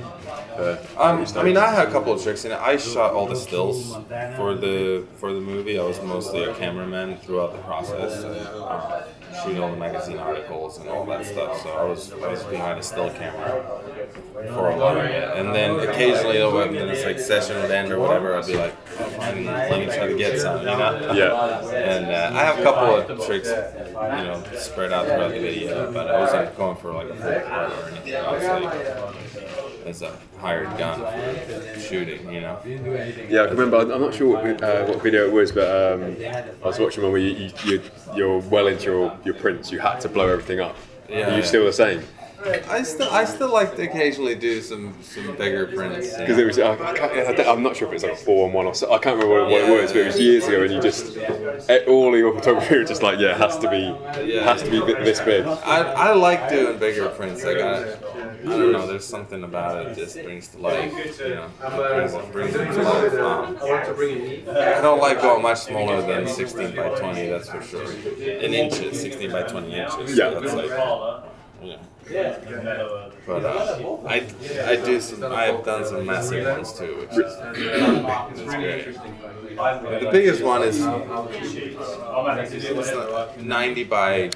[0.58, 2.58] Uh, Um, I mean, I had a couple of tricks in it.
[2.58, 3.94] I shot all the stills
[4.36, 5.78] for the for the movie.
[5.78, 9.06] I was mostly a cameraman throughout the process, uh,
[9.42, 11.62] shooting all the magazine articles and all that stuff.
[11.62, 13.82] So I was I was behind a still camera
[14.48, 17.90] for a lot of it, and then occasionally, know, when it's like session would end
[17.92, 21.12] or whatever, I'd be like, oh, let me try to get some, you know?
[21.14, 21.60] Yeah.
[21.70, 25.92] And uh, I have a couple of tricks, you know, spread out throughout the video,
[25.92, 28.14] but I wasn't going for like a full part or anything.
[28.16, 31.00] I was like as a hired gun
[31.74, 32.32] for shooting.
[32.32, 32.60] You know.
[32.64, 33.78] Yeah, I can remember.
[33.78, 36.16] I'm not sure what, uh, what video it was, but um,
[36.62, 37.82] I was watching one where you, you, you,
[38.14, 39.70] you're well into your, your prints.
[39.70, 40.76] You had to blow everything up.
[41.08, 41.42] Yeah, Are you yeah.
[41.42, 42.02] still the same?
[42.44, 46.16] I still I still like to occasionally do some some bigger prints.
[46.16, 48.16] Because it was, I, I can't, I don't- I'm not sure if it's like a
[48.16, 48.92] four on one or so.
[48.92, 51.16] I can't remember what, what it was, but it was years ago, and you just
[51.88, 53.84] all your photography was just like, yeah, it has to be,
[54.40, 55.46] has to be this big.
[55.46, 57.44] I, I like doing bigger prints.
[57.44, 58.86] I got I don't know.
[58.86, 60.92] There's something about it that just brings to life.
[61.18, 63.14] You know, brings, it- brings it to life.
[63.14, 63.56] Um,
[64.56, 67.28] I don't like going much smaller than 16 by 20.
[67.28, 67.90] That's for sure.
[67.92, 70.16] In inches, 16 by 20 inches.
[70.16, 70.30] Yeah.
[70.30, 70.70] That's like.
[71.62, 71.76] Yeah.
[72.08, 74.24] But uh, I
[74.64, 75.24] I do some.
[75.32, 77.32] I have done some massive ones too, which is
[78.30, 78.96] it's great.
[79.56, 80.78] But the biggest one is
[82.52, 84.30] it's like 90 by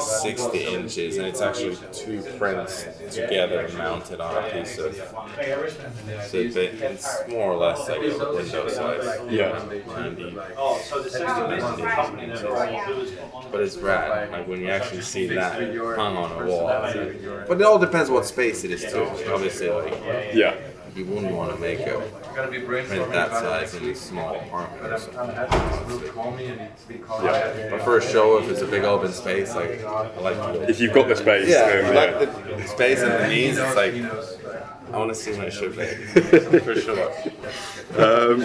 [0.00, 4.94] 60 inches, and it's actually two prints together mounted on a piece of.
[4.96, 9.20] So it- it's more or less like a window size.
[9.30, 9.62] Yeah.
[9.86, 10.36] 90,
[11.10, 13.12] 60 inches.
[13.52, 14.32] But it's rad.
[14.32, 15.52] Like when you actually see that
[15.96, 16.64] hung on a wall.
[16.66, 19.06] like- But it all depends what space it is too.
[19.32, 19.94] Obviously, like
[20.34, 20.54] Yeah.
[20.96, 22.00] You wouldn't want to make a
[22.64, 25.36] print that size in a small apartment or something.
[27.22, 27.68] Yeah.
[27.70, 30.68] But for a show, if it's a big open space, like I like to.
[30.68, 32.18] If you've got the space, Yeah, then, I yeah.
[32.18, 33.58] like the space and the needs.
[33.58, 33.92] It's like
[34.92, 35.96] I want to see my show big
[36.62, 37.12] for sure.
[37.96, 38.44] Um,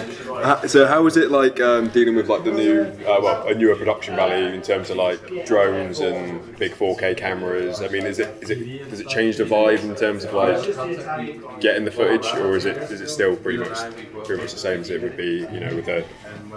[0.68, 3.76] so how was it like um, dealing with like the new, uh, well, a newer
[3.76, 7.80] production value in terms of like drones and big 4K cameras?
[7.80, 11.60] I mean, is it is it does it change the vibe in terms of like
[11.60, 13.78] getting the footage, or is it is it still pretty much
[14.24, 16.04] pretty much the same as it would be, you know, with the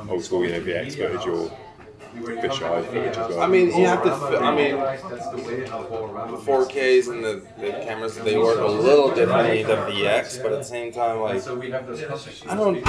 [0.10, 1.52] old school, you know, VX footage or
[2.23, 3.41] fisheye footage as well?
[3.41, 4.12] I mean, you have to.
[4.12, 9.80] fi- I mean, the 4Ks and the, the cameras they work a little differently than
[9.86, 11.41] the VX, but at the same time, like
[12.47, 12.84] I don't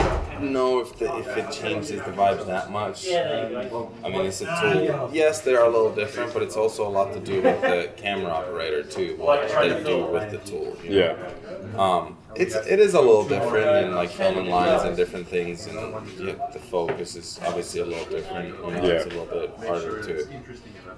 [0.53, 3.09] know if the, if it changes the vibes that much.
[3.09, 5.11] I mean, it's a tool.
[5.13, 7.91] Yes, they are a little different, but it's also a lot to do with the
[7.97, 9.17] camera operator too.
[9.19, 10.77] What they do with the tool.
[10.83, 10.97] you know?
[10.97, 11.56] yeah.
[11.79, 15.77] Um, it's it is a little different in like filming lines and different things, and
[16.19, 18.49] yeah, the focus is obviously a little different.
[18.49, 20.29] You know, it's a little bit harder to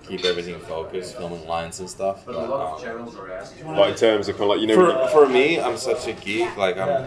[0.08, 2.24] keep everything focused, filming lines and stuff.
[2.26, 2.80] But um,
[3.76, 6.12] Like in terms of kind of like you know, for, for me, I'm such a
[6.12, 6.56] geek.
[6.56, 7.04] Like I'm,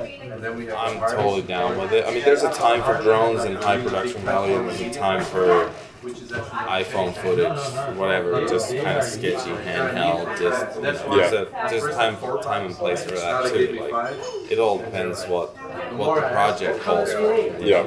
[0.77, 2.05] I'm totally down with it.
[2.05, 5.23] I mean, there's a time for drones and high production value, and there's a time
[5.25, 10.37] for iPhone footage, whatever, just kind of sketchy handheld.
[10.39, 13.87] Just you know, there's a there's time time and place for that too.
[13.91, 14.15] Like
[14.51, 15.49] it all depends what
[15.93, 17.35] what the project calls for.
[17.63, 17.83] Yeah.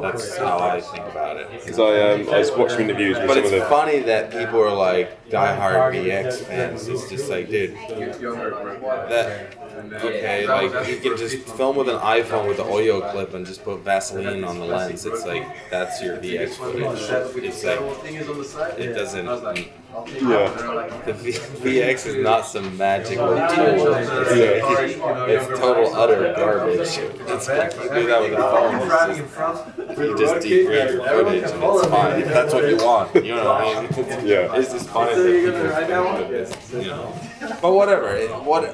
[0.00, 1.50] that's how I think about it.
[1.52, 4.30] because I um, I was watching interviews with But some it's of the funny that
[4.30, 6.88] people are like diehard VX fans.
[6.88, 9.56] It's just like, dude, that
[10.04, 13.80] okay, like you can just film with an iPhone with the Olloclip and just put
[13.80, 15.06] Vaseline on the lens.
[15.06, 17.44] It's like that's your VX footage.
[17.44, 19.26] It's like it doesn't.
[19.26, 21.02] yeah.
[21.04, 23.36] The v- VX is not some magical tool.
[23.38, 26.78] It's, like, it's total utter garbage.
[26.78, 28.88] It's like you do that with a phone.
[28.88, 32.20] Just, you just degrade your footage and it's fine.
[32.22, 34.26] If that's what you want, you know what I mean?
[34.26, 34.54] Yeah.
[34.56, 37.14] it's just funny that people think that it's, you know.
[37.62, 38.64] But whatever, it, what,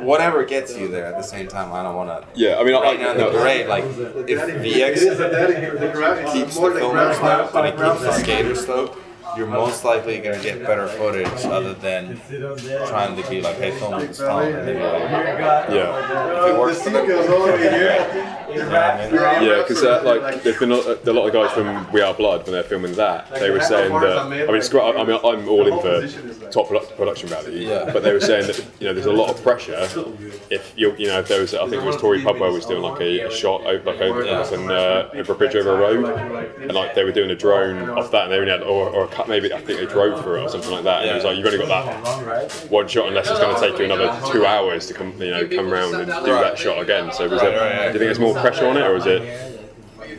[0.00, 1.06] whatever gets you there.
[1.06, 2.28] At the same time, I don't want to.
[2.34, 7.14] Yeah, I mean, I, Right now, the no, parade, like if VX keeps the filmer
[7.14, 8.96] slow and it keeps the skater slow,
[9.36, 12.20] you're most likely gonna get better footage other than
[12.88, 14.52] trying to be like, hey, film with this phone.
[14.52, 16.46] And then you're like, yeah.
[16.46, 18.40] if it works for them, you know what I mean?
[18.52, 22.44] Yeah, because uh, like there's been a, a lot of guys from We Are Blood
[22.44, 23.30] when they're filming that.
[23.34, 24.96] They were saying that I mean, it's great.
[24.96, 27.68] I mean, I'm all in for top produ- production value.
[27.68, 27.90] Yeah.
[27.92, 29.88] But they were saying that you know there's a lot of pressure
[30.50, 32.82] if you you know if there was I think it was Torey Pudwill was doing
[32.82, 34.40] like a, a shot over like, over, Yeah.
[34.40, 37.36] like an, uh, over a bridge over a road, and like they were doing a
[37.36, 39.86] drone off that, and they only had or, or a cut maybe I think they
[39.86, 41.02] drove through it or something like that.
[41.02, 43.78] And it was like you've only got that one shot unless it's going to take
[43.78, 47.12] you another two hours to come you know come round and do that shot again.
[47.12, 47.40] So was.
[47.40, 49.59] Do you think there's more pressure on it, or is it?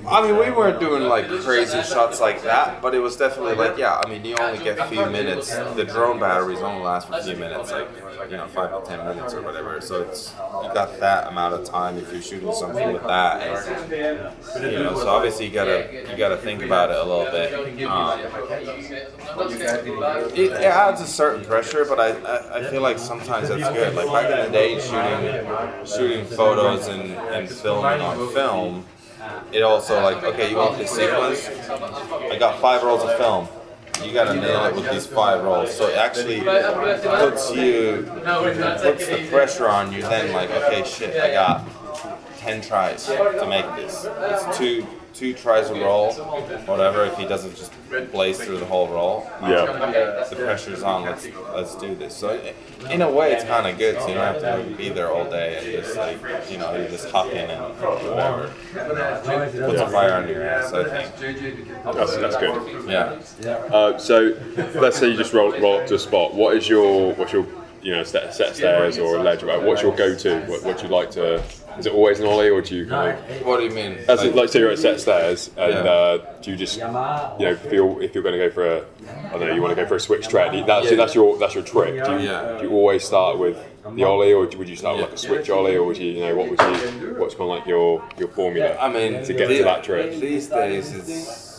[0.08, 3.78] I mean, we weren't doing like crazy shots like that, but it was definitely like,
[3.78, 4.02] yeah.
[4.04, 5.56] I mean, you only get a few minutes.
[5.76, 7.88] The drone batteries only last for a few minutes, like
[8.30, 9.80] you know, five to ten minutes or whatever.
[9.82, 10.34] So it's
[10.64, 13.92] you got that amount of time if you're shooting something with that, and
[14.64, 14.96] you know.
[14.96, 17.84] So obviously you gotta you gotta think about it a little bit.
[17.86, 18.20] Um,
[20.34, 23.96] it, it adds a certain pressure, but I, I I feel like sometimes that's good.
[23.96, 28.86] Like back in the day, shooting shooting photos and and filming on film
[29.52, 31.48] it also like okay you want this sequence
[32.32, 33.48] i got five rolls of film
[34.06, 35.76] you gotta nail it with these five rolls.
[35.76, 38.10] So it actually puts you
[38.82, 40.02] puts the pressure on you.
[40.02, 41.67] Then like, okay, shit, I got
[42.38, 44.06] ten tries to make this.
[44.08, 46.13] It's two two tries a roll,
[46.65, 47.06] whatever.
[47.06, 47.71] If he doesn't just
[48.12, 50.26] blaze through the whole roll, Yeah.
[50.30, 51.04] the pressure's on.
[51.04, 52.15] Let's let's do this.
[52.15, 52.39] So
[52.89, 54.00] in a way, it's kind of good.
[54.02, 56.17] So you don't have to be there all day and just like
[56.50, 58.52] you know you just hop in and whatever.
[58.74, 60.74] Puts a fire under your ass.
[60.74, 61.76] I think.
[61.84, 62.89] That's, that's good.
[62.89, 63.54] Yeah.
[63.54, 64.36] Uh, so
[64.76, 66.34] let's say you just roll, roll up to a spot.
[66.34, 67.45] What is your what's your
[67.82, 69.43] you know set, set stairs or a ledge?
[69.43, 69.62] Right?
[69.62, 70.41] What's your go-to?
[70.45, 71.43] What, what do you like to?
[71.82, 73.46] Is it always an ollie or do you kind of?
[73.46, 73.98] What do you mean?
[74.08, 75.80] As in, like, say you're at set stairs, and Yeah.
[75.91, 78.78] uh, do you just, you know, feel if you're going to go for a,
[79.26, 80.52] I don't know, you want to go for a switch tread?
[80.67, 80.98] That's Yeah.
[80.98, 82.04] that's your that's your trick.
[82.06, 82.58] Do you, Yeah.
[82.60, 83.58] do you always start with
[83.96, 86.20] the ollie, or would you start with like a switch ollie, or would you, you
[86.26, 88.78] know, what would you, what's kind of like your your formula?
[88.80, 90.20] I mean, to get the- to that trick.
[90.20, 91.50] These days, it's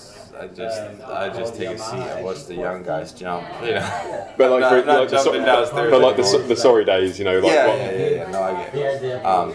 [0.43, 3.45] I just I just take a seat and watch the young guys jump.
[3.63, 4.29] You know.
[4.39, 7.19] But like, Not- for, not like the, so, downstairs but like the, the sorry days,
[7.19, 8.31] you know, like yeah, what, yeah, yeah, yeah.
[8.31, 9.25] No, I get it.
[9.27, 9.53] Um,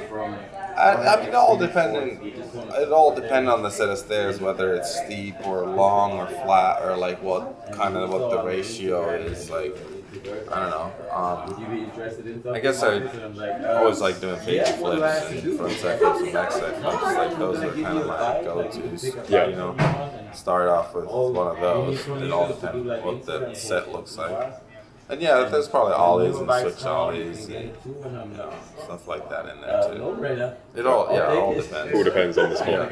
[0.78, 2.20] I, I mean, it all depending.
[2.24, 6.82] It all depend on the set of stairs, whether it's steep or long or flat,
[6.84, 9.50] or like what kind of what the ratio is.
[9.50, 9.76] Like,
[10.52, 10.94] I don't know.
[11.12, 13.02] Um, I guess I
[13.78, 17.04] always like doing fake flips and front side flips and back side flips.
[17.04, 19.30] Like those are kind of my go-tos.
[19.30, 19.48] Yeah.
[19.48, 22.08] You know, start off with one of those.
[22.08, 24.54] It all depends what the set looks like.
[25.10, 29.62] And yeah, there's probably ollies and switch ollies and you know, stuff like that in
[29.62, 29.94] there too.
[30.76, 31.94] It all yeah, it all depends.
[31.96, 32.92] all depends on the spot.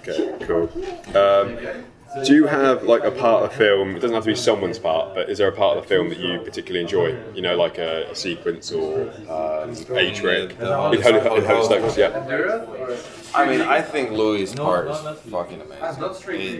[0.00, 0.70] Okay, cool.
[1.16, 1.84] Um,
[2.24, 3.90] do you have like a part of the film?
[3.94, 6.08] It doesn't have to be someone's part, but is there a part of the film
[6.08, 7.16] that you particularly enjoy?
[7.34, 10.52] You know, like a, a sequence or um, a trick.
[10.58, 13.19] In Holy, in Holy Holy Stokes, yeah.
[13.34, 14.98] I mean, I think Louis' part is
[15.30, 15.82] fucking amazing.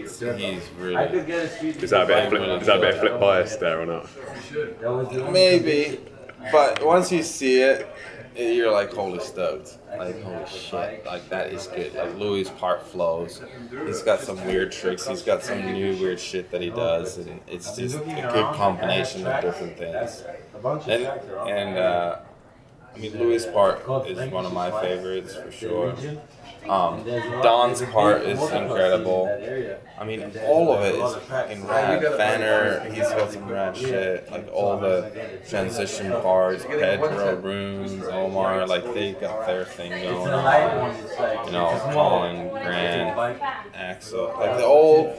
[0.03, 3.19] It's, he's really Is that a bit of flip, is that a bit of flip
[3.19, 5.31] bias there or not?
[5.31, 5.99] maybe,
[6.51, 7.87] but once you see it,
[8.35, 9.77] you're like holy stoked.
[9.97, 11.93] Like holy shit, like that is good.
[11.93, 13.41] Like Louis' part flows.
[13.85, 15.05] He's got some weird tricks.
[15.05, 19.27] He's got some new weird shit that he does, and it's just a good combination
[19.27, 20.23] of different things.
[20.87, 21.05] And
[21.49, 22.19] and uh,
[22.95, 25.93] I mean Louis' part is one of my favorites for sure.
[26.69, 27.03] Um,
[27.41, 29.27] Don's part is incredible.
[29.97, 32.01] I mean, all of it is fucking rad.
[32.17, 34.31] Banner, he's got some rad shit.
[34.31, 40.95] Like all the transition parts, Pedro, Rune, Omar, like they got their thing going on.
[41.45, 43.41] You know, Colin, Grant,
[43.73, 45.15] Axel, like the old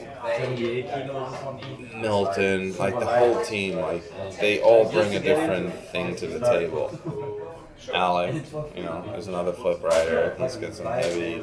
[1.95, 4.03] Milton, like the whole team, like
[4.39, 6.89] they all bring a different thing to the table.
[7.93, 8.43] Alec,
[8.75, 10.35] you know, is another flip rider.
[10.39, 11.41] He's got some heavy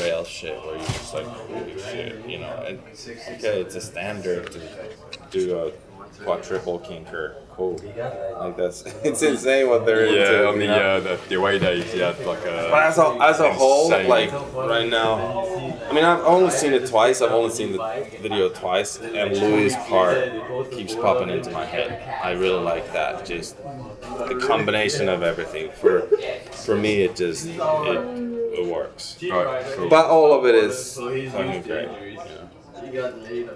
[0.00, 2.64] rail shit where you're just like, holy shit, you know.
[2.66, 4.60] And okay, it's a standard to
[5.30, 5.72] do a
[6.24, 7.34] quadruple kinker.
[7.52, 7.76] Cool.
[8.40, 10.18] Like that's it's insane what they're into.
[10.18, 10.96] Yeah, on the, you know?
[10.96, 12.68] uh, the the away days, you had like a.
[12.70, 15.44] But as a, as a whole, insane- like right now,
[15.88, 17.20] I mean, I've only seen it twice.
[17.20, 22.02] I've only seen the video twice, and Louis' part keeps popping into my head.
[22.24, 23.26] I really like that.
[23.26, 25.70] Just the combination of everything.
[25.72, 26.08] For
[26.52, 29.18] for me, it just it, it works.
[29.22, 29.88] Right, cool.
[29.90, 31.88] But all of it is fucking great.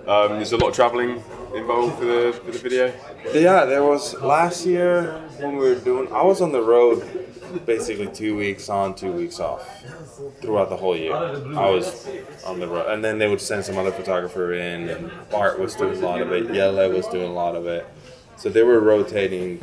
[0.07, 1.23] Um, there's a lot of travelling
[1.55, 2.93] involved for the for the video.
[3.35, 6.13] Yeah, there was last year when we were doing.
[6.13, 7.27] I was on the road
[7.65, 9.69] basically two weeks on, two weeks off
[10.41, 11.15] throughout the whole year.
[11.15, 12.09] I was
[12.45, 15.75] on the road, and then they would send some other photographer in, and Bart was
[15.75, 16.49] doing a lot of it.
[16.49, 17.87] Yelle was doing a lot of it.
[18.37, 19.61] So they were rotating.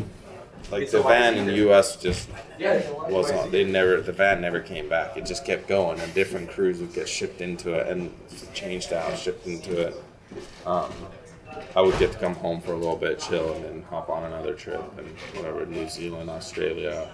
[0.71, 1.97] Like the van in the U.S.
[1.97, 3.51] just was on.
[3.51, 4.01] They never.
[4.01, 5.17] The van never came back.
[5.17, 8.13] It just kept going, and different crews would get shipped into it and
[8.53, 10.03] changed out, shipped into it.
[10.65, 10.91] Um,
[11.75, 14.23] I would get to come home for a little bit, chill, and then hop on
[14.23, 17.07] another trip and whatever, New Zealand, Australia,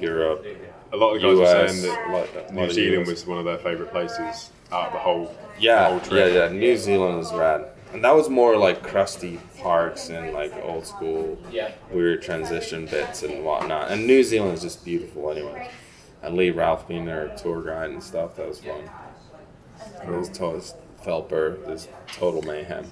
[0.00, 0.46] Europe.
[0.92, 3.06] A lot of the guys were US, saying that a lot- a lot New Zealand
[3.06, 5.24] was one of their favourite places out of the whole
[5.56, 6.34] the Yeah, whole yeah, trip.
[6.34, 6.48] yeah.
[6.58, 11.38] New Zealand was rad, and that was more like crusty parks and like old school,
[11.90, 13.90] weird transition bits and whatnot.
[13.90, 15.70] And New Zealand is just beautiful anyway.
[16.22, 18.88] And Lee Ralph being their tour guide and stuff, that was fun.
[20.02, 20.62] It was to-
[21.04, 22.86] Phelper, this total mayhem.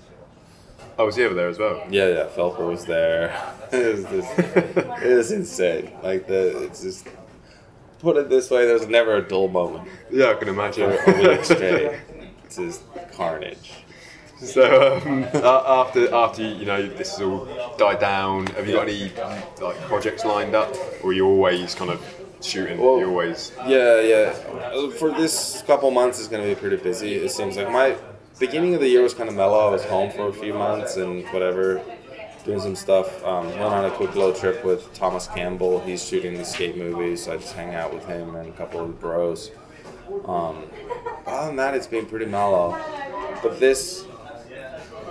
[0.99, 1.87] I was he over there as well.
[1.91, 3.29] Yeah, yeah, Phelper was there.
[3.73, 4.39] it was just,
[5.05, 5.93] it was insane.
[6.03, 7.07] Like the, it's just
[8.01, 10.91] put it this way: there's never a dull moment Yeah, I can imagine.
[10.91, 12.01] for a week straight.
[12.45, 12.83] It's just
[13.13, 13.80] carnage.
[14.55, 18.89] So um, a- after after you know this has all died down, have you got
[18.89, 19.13] any
[19.61, 22.01] like projects lined up, or are you always kind of
[22.41, 22.79] shooting?
[22.81, 24.35] Well- you always Yeah, yeah.
[24.73, 27.17] Uh, For this couple months, it's gonna be pretty busy.
[27.17, 27.97] It seems like my
[28.39, 29.69] beginning of the year was kind of mellow.
[29.69, 31.83] I was home for a few months and whatever,
[32.47, 33.23] doing some stuff.
[33.25, 35.81] Um, went on a quick little trip with Thomas Campbell.
[35.81, 37.25] He's shooting the skate movies.
[37.25, 39.51] So I just hang out with him and a couple of the bros.
[40.25, 40.65] Um,
[41.27, 42.79] other than that, it's been pretty mellow.
[43.43, 44.07] But this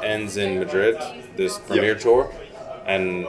[0.04, 0.98] ends in Madrid,
[1.36, 2.32] this premiere tour,
[2.86, 3.28] and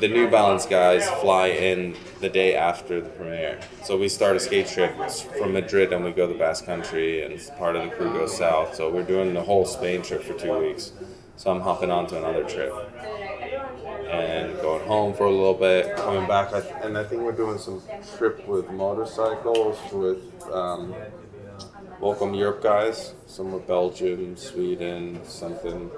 [0.00, 3.60] the New Balance guys fly in the day after the premiere.
[3.84, 4.94] So we start a skate trip
[5.38, 8.74] from Madrid and we go to Basque Country, and part of the crew goes south.
[8.74, 10.92] So we're doing the whole Spain trip for two weeks.
[11.36, 12.72] So I'm hopping on to another trip
[14.14, 17.32] and going home for a little bit, coming back, I th- and I think we're
[17.32, 17.82] doing some
[18.16, 20.22] trip with motorcycles with
[20.52, 20.94] um,
[22.00, 25.90] Volcom Europe guys, some with Belgium, Sweden, something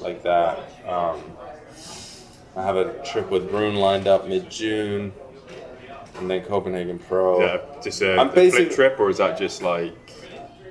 [0.00, 0.58] like that.
[0.86, 1.20] Um,
[2.56, 5.12] I have a trip with Brune lined up mid June,
[6.16, 7.40] and then Copenhagen Pro.
[7.40, 9.94] Yeah, just a, I'm a basic- trip, or is that just like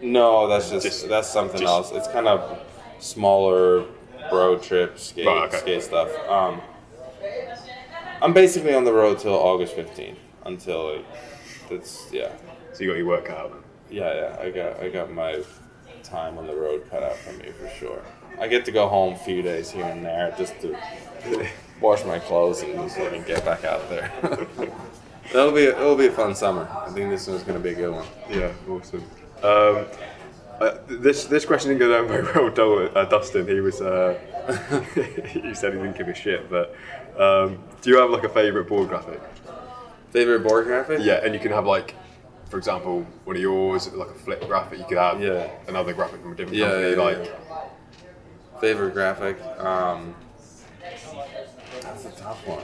[0.02, 1.92] No, that's just, Just- that's something just- else.
[1.92, 2.60] It's kind of
[3.00, 3.86] smaller
[4.30, 5.58] bro trip skate Right, okay.
[5.58, 6.10] skate stuff.
[6.30, 6.62] Um,
[8.22, 10.16] I'm basically on the road till August 15th
[10.46, 11.06] until like,
[11.70, 12.30] that's yeah
[12.74, 13.63] so you got your work cut out?
[13.94, 15.44] Yeah yeah I got I got my
[16.02, 18.02] time on the road cut out for me for sure.
[18.40, 20.76] I get to go home a few days here and there just to
[21.82, 24.12] wash my clothes and just sort of get back out there.
[25.32, 26.68] That'll be it'll be a fun summer.
[26.86, 28.06] I think this one's gonna be a good one.
[28.30, 29.04] Yeah, awesome.
[29.44, 29.86] Um,
[30.60, 33.48] uh, this this question didn't go down very well, Dol- uh, Dustin.
[33.48, 34.18] He was uh,
[35.28, 36.76] he said he didn't give a shit, but
[37.18, 39.22] um, do you have like a favorite board graphic?
[40.12, 41.00] Favorite board graphic?
[41.02, 41.96] Yeah, and you can have like,
[42.54, 44.78] for example, one of yours, like a flip graphic.
[44.78, 45.50] You could have Yeah.
[45.68, 46.92] another graphic from a different Yeah, company.
[46.92, 48.60] yeah, like, yeah.
[48.62, 49.38] favorite graphic.
[49.60, 50.14] Um,
[51.82, 52.62] that's a tough one.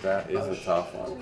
[0.00, 1.18] That is a tough one.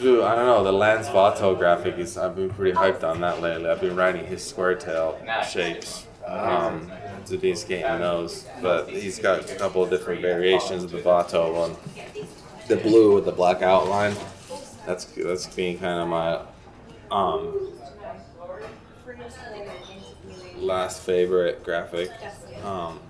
[0.00, 0.64] Dude, I don't know.
[0.64, 2.18] The Lance Vato graphic is.
[2.18, 3.70] I've been pretty hyped on that lately.
[3.70, 6.90] I've been writing his square tail shapes um,
[7.26, 11.54] to be skating those, but he's got a couple of different variations of the Vato
[11.54, 11.76] one.
[12.68, 14.14] The blue with the black outline.
[14.86, 16.40] That's that's being kind of my
[17.10, 17.72] um,
[20.56, 22.10] last favorite graphic.
[22.64, 23.00] Um,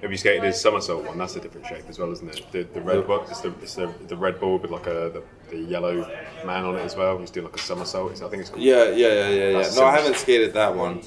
[0.00, 1.18] have you skated his somersault one?
[1.18, 2.46] That's a different shape as well, isn't it?
[2.52, 5.22] The, the red board, it's the, it's the, the red board with like a the,
[5.50, 6.06] the yellow
[6.44, 7.18] man on it as well.
[7.18, 8.12] He's doing like a somersault.
[8.12, 9.70] It's, I think it's called, yeah, yeah, yeah, yeah, yeah.
[9.76, 11.02] No, I haven't skated that one.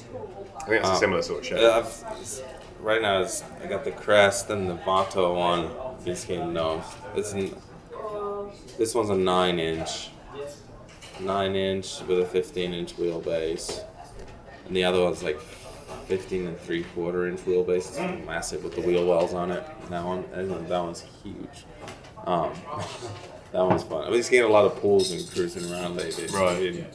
[0.56, 1.58] I think that's a similar sort of shape.
[1.58, 2.04] I've,
[2.80, 5.70] right now, it's, I got the crest and the Vato one.
[6.04, 6.84] Been skating those.
[7.14, 7.54] It's an,
[8.78, 10.10] this one's a nine inch,
[11.20, 13.84] nine inch with a fifteen inch wheelbase,
[14.66, 15.40] and the other one's like
[16.06, 17.88] 15 and three quarter inch wheelbase.
[17.88, 19.62] It's massive with the wheel wells on it.
[19.90, 21.66] That one, and that one's huge.
[22.26, 22.52] Um,
[23.52, 24.04] that one's fun.
[24.04, 26.26] I've been skating a lot of pools and cruising around lately.
[26.26, 26.82] Right.
[26.82, 26.86] I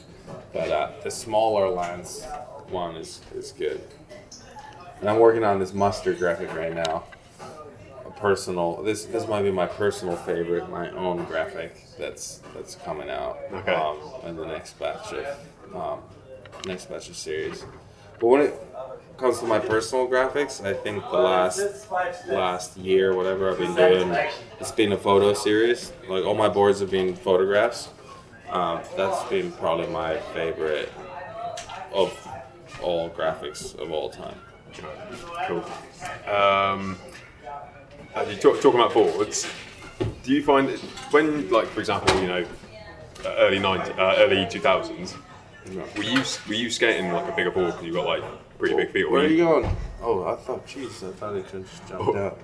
[0.52, 2.24] But uh, the smaller lens
[2.68, 3.80] one is, is good.
[5.00, 7.04] And I'm working on this mustard graphic right now.
[8.16, 8.82] Personal.
[8.82, 13.38] This this might be my personal favorite, my own graphic that's that's coming out.
[13.52, 13.74] Okay.
[13.74, 16.00] Um, in the next batch of um,
[16.66, 17.64] next batch of series.
[18.20, 18.54] But when it
[19.18, 21.90] comes to my personal graphics, I think the last
[22.28, 24.16] last year, whatever I've been doing,
[24.60, 25.92] it's been a photo series.
[26.08, 27.90] Like all my boards have been photographs.
[28.50, 30.92] Um, that's been probably my favorite
[31.92, 32.16] of
[32.82, 34.36] all graphics of all time.
[35.46, 35.64] Cool.
[36.32, 36.96] Um,
[38.28, 39.46] you talk, talking about boards,
[40.22, 40.78] do you find that
[41.10, 42.44] when, like, for example, you know,
[43.24, 45.14] uh, early 90, uh, early 2000s,
[45.96, 48.22] were you were you skating like a bigger board because you got like
[48.58, 49.76] pretty big feet, Where are you you, going?
[50.02, 52.38] Oh, I thought, jeez, I thought it just jumped out.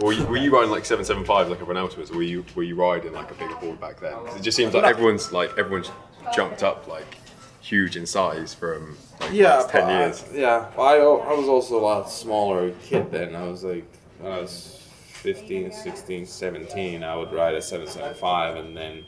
[0.00, 2.62] were you, were you riding like 775 like everyone else was, or were you were
[2.64, 4.12] you riding like a bigger board back then?
[4.12, 5.90] 'Cause it just seems like everyone's like everyone's
[6.34, 7.16] jumped up like
[7.62, 10.24] huge in size from like, Yeah, last 10 but I- years.
[10.34, 13.34] yeah, I, I was also a lot smaller kid then.
[13.34, 13.86] I was like,
[14.20, 14.75] when I was
[15.22, 19.04] 15, 16, 17, I would ride a 775 and then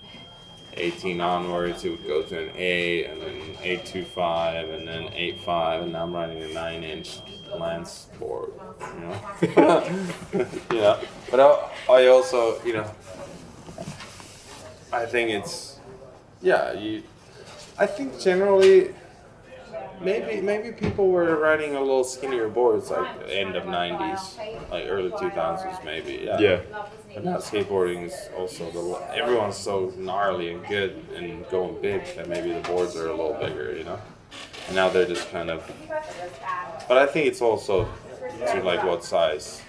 [0.74, 5.92] 18 onwards it would go to an 8 and then 825 and then 85 and
[5.92, 7.18] now I'm riding a 9 inch
[7.58, 8.50] Lance board,
[9.42, 9.90] you know?
[10.70, 11.00] know,
[11.30, 12.90] but I, I also, you know,
[14.92, 15.78] I think it's,
[16.42, 17.02] yeah, you,
[17.78, 18.94] I think generally
[20.00, 24.86] Maybe maybe people were riding a little skinnier boards like the end of '90s, like
[24.88, 26.22] early 2000s, maybe.
[26.24, 26.38] Yeah.
[26.38, 26.60] Yeah.
[27.14, 32.28] But now skateboarding is also the everyone's so gnarly and good and going big that
[32.28, 33.98] maybe the boards are a little bigger, you know.
[34.66, 35.70] And now they're just kind of.
[36.86, 37.88] But I think it's also
[38.52, 39.62] to like what size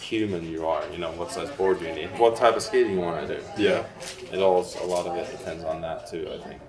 [0.00, 3.00] human you are, you know, what size board you need, what type of skating you
[3.00, 3.42] want to do.
[3.58, 3.84] Yeah.
[4.32, 6.28] It all a lot of it depends on that too.
[6.32, 6.60] I think.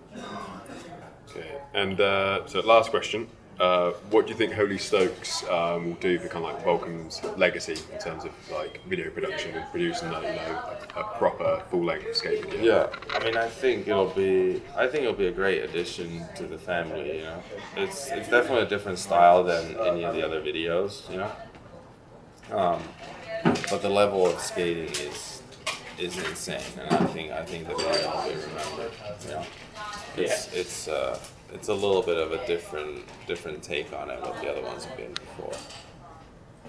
[1.30, 1.60] Okay.
[1.74, 3.28] And uh, so, last question.
[3.60, 7.24] Uh, what do you think Holy Stokes um, will do for kind of like Volcom's
[7.38, 11.64] legacy in terms of like video production and producing like, you know, like a proper
[11.72, 12.92] full length skate video?
[12.92, 16.44] Yeah, I mean, I think it'll be, I think it'll be a great addition to
[16.44, 17.18] the family.
[17.18, 17.44] You know,
[17.76, 21.10] it's it's definitely a different style than any of the other videos.
[21.10, 21.32] You know,
[22.56, 22.84] um,
[23.72, 25.37] but the level of skating is
[26.00, 28.92] is insane, and I think I think that they'll be remembered.
[29.28, 29.46] Yeah, know,
[30.18, 31.20] it's it's uh,
[31.54, 34.86] it's a little bit of a different different take on it what the other ones
[34.86, 35.54] have been before.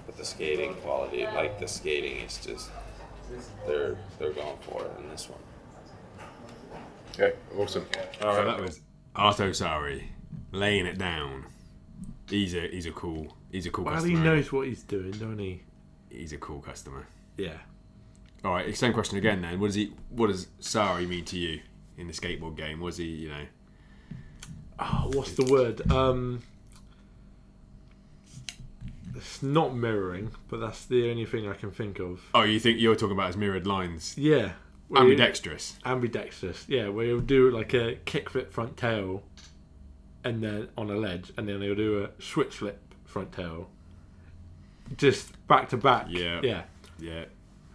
[0.06, 2.70] But the skating quality, like the skating, is just
[3.66, 5.40] they're they're going for it in this one.
[7.14, 7.84] Okay, awesome.
[8.22, 8.44] All So right.
[8.46, 8.80] that was
[9.16, 10.04] Arto Saari
[10.52, 11.46] laying it down.
[12.28, 14.16] He's a he's a cool he's a cool Well, customer.
[14.18, 15.62] he knows what he's doing, don't he?
[16.10, 17.06] He's a cool customer.
[17.36, 17.54] Yeah.
[18.44, 19.42] All right, same question again.
[19.42, 19.92] Then, what does he?
[20.10, 21.60] What does Saari mean to you
[21.96, 22.80] in the skateboard game?
[22.80, 23.44] Was he, you know?
[24.78, 25.90] Oh, what's the word?
[25.90, 26.40] Um,
[29.16, 32.20] it's not mirroring, but that's the only thing I can think of.
[32.34, 34.16] Oh, you think you're talking about his mirrored lines?
[34.16, 34.52] Yeah.
[34.86, 35.76] where you- Ambidextrous.
[35.84, 36.64] ambidextrous.
[36.68, 39.22] Yeah, where he'll do like a kickflip front tail,
[40.24, 43.68] and then on a ledge, and then he'll do a switch flip front tail,
[44.96, 46.06] just back to back.
[46.08, 46.40] Yeah.
[46.42, 46.62] yeah.
[47.00, 47.24] Yeah.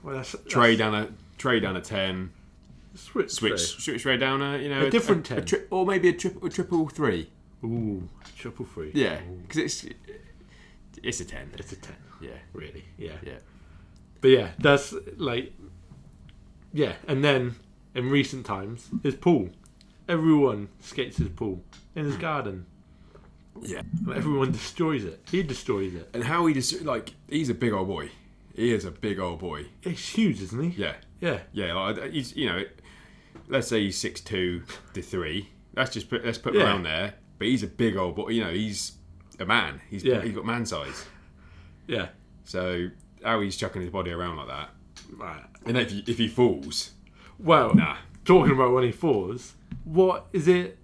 [0.04, 2.32] Well, that's, that's Tray down a tray down a ten.
[2.96, 3.58] switch Switch tray.
[3.82, 5.46] switch tray down a you know A different a, 10.
[5.46, 7.30] tri- or maybe a triple a triple three.
[7.64, 8.92] Ooh, triple free.
[8.94, 9.86] Yeah, because it's
[11.02, 11.50] it's a ten.
[11.58, 11.96] it's a ten.
[12.22, 12.32] Yeah.
[12.54, 13.14] Really, yeah.
[13.26, 13.40] Yeah.
[14.22, 15.52] But yeah, that's like,
[16.74, 16.94] yeah.
[17.08, 17.56] And then
[17.96, 19.50] in recent times, his pool.
[20.08, 21.62] Everyone skates his pool
[21.96, 22.66] in his garden.
[23.62, 23.82] Yeah.
[24.06, 25.22] And everyone destroys it.
[25.32, 26.10] He destroys it.
[26.14, 28.10] And how he just like he's a big old boy.
[28.54, 29.66] He is a big old boy.
[29.82, 30.82] He's huge, isn't he?
[30.82, 30.96] Yeah.
[31.22, 31.40] Yeah.
[31.54, 32.64] Yeah, like he's you know,
[33.48, 35.50] let's say he's six two to three.
[35.76, 36.68] Let's just put let's put him Yeah.
[36.68, 37.16] around there.
[37.40, 38.30] But he's a big old boy.
[38.30, 38.94] You know, he's
[39.40, 39.82] a man.
[39.90, 40.22] He's Yeah.
[40.22, 41.06] he's got man size.
[41.88, 42.10] Yeah.
[42.46, 42.90] So
[43.24, 44.70] how he's chucking his body around like that,
[45.18, 45.44] Right.
[45.66, 46.92] and if he, if he falls,
[47.40, 47.96] Well, nah.
[48.26, 49.54] talking about when he falls,
[49.86, 50.78] what is it?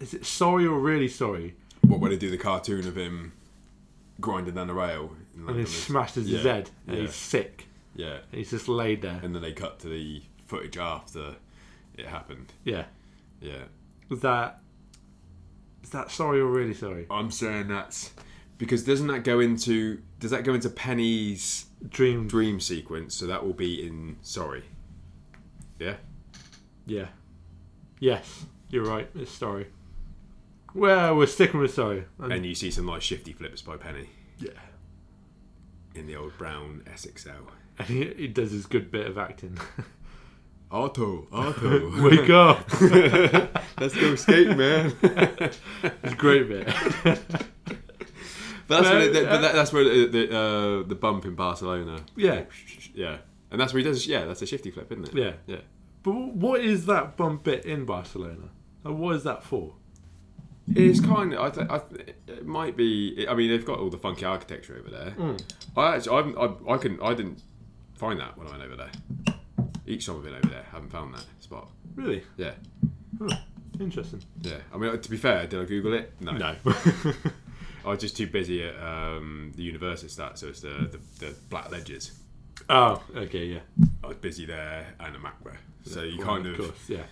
[0.00, 1.54] Is it sorry or really sorry?
[1.82, 3.32] What when they do the cartoon of him
[4.20, 7.02] grinding down the rail And London he was- his yeah, head and yeah.
[7.02, 9.20] he's sick Yeah, and he's just laid there.
[9.22, 11.36] and then they cut to the footage after
[11.96, 12.52] it happened.
[12.64, 12.86] Yeah.
[13.40, 13.64] Yeah,
[14.08, 14.60] Was that?
[15.82, 17.06] Is that sorry or really sorry?
[17.10, 18.12] I'm saying that's
[18.58, 22.26] because doesn't that go into does that go into Penny's Dream.
[22.26, 23.14] dream sequence?
[23.14, 24.64] So that will be in Sorry.
[25.78, 25.96] Yeah.
[26.86, 27.08] Yeah.
[28.00, 29.08] Yes, you're right.
[29.14, 29.66] It's sorry.
[30.74, 32.04] Well, we're sticking with sorry.
[32.18, 34.08] And, And you see some like shifty flips by Penny
[34.38, 34.50] yeah.
[35.96, 37.48] In the old brown SXL.
[37.78, 39.58] And he, he does his good bit of acting.
[40.70, 42.66] Otto, Otto, Wake up!
[43.78, 44.94] let's go skate, man.
[45.02, 45.58] It's
[46.12, 46.66] a great bit.
[48.68, 51.34] That's No, where the, uh, but that, that's where the the, uh, the bump in
[51.34, 52.00] Barcelona.
[52.16, 52.44] yeah.
[52.94, 53.18] Yeah,
[53.50, 54.06] and that's where he does.
[54.06, 55.14] Yeah, that's a shifty flip, isn't it?
[55.14, 55.32] Yeah.
[55.46, 55.60] yeah.
[56.02, 58.48] But what is that bump bit in Barcelona?
[58.84, 59.74] And what is that for?
[60.74, 61.40] It's kind of.
[61.40, 63.26] I, th- I th- it might be.
[63.28, 65.10] I mean, they've got all the funky architecture over there.
[65.10, 65.36] Hmm.
[65.76, 67.00] I actually, I'm, I, I couldn't.
[67.02, 67.42] I didn't
[67.94, 68.90] find that when I went over there.
[69.86, 71.70] Each time I've been over there, haven't found that spot.
[71.94, 72.24] Really?
[72.36, 72.54] Yeah,
[73.78, 74.22] Interesting.
[74.42, 74.56] yeah.
[74.74, 76.12] I mean, to be fair, did I Google it?
[76.20, 76.32] No.
[76.32, 76.56] No.
[77.84, 81.34] I was just too busy at um, the university stat, so it's the, the the
[81.50, 82.18] Black Ledges.
[82.68, 83.60] oh, okay, yeah.
[84.02, 85.56] I was busy there and at Macba.
[85.84, 86.56] So you Well, kind of.
[86.56, 87.02] course, yeah.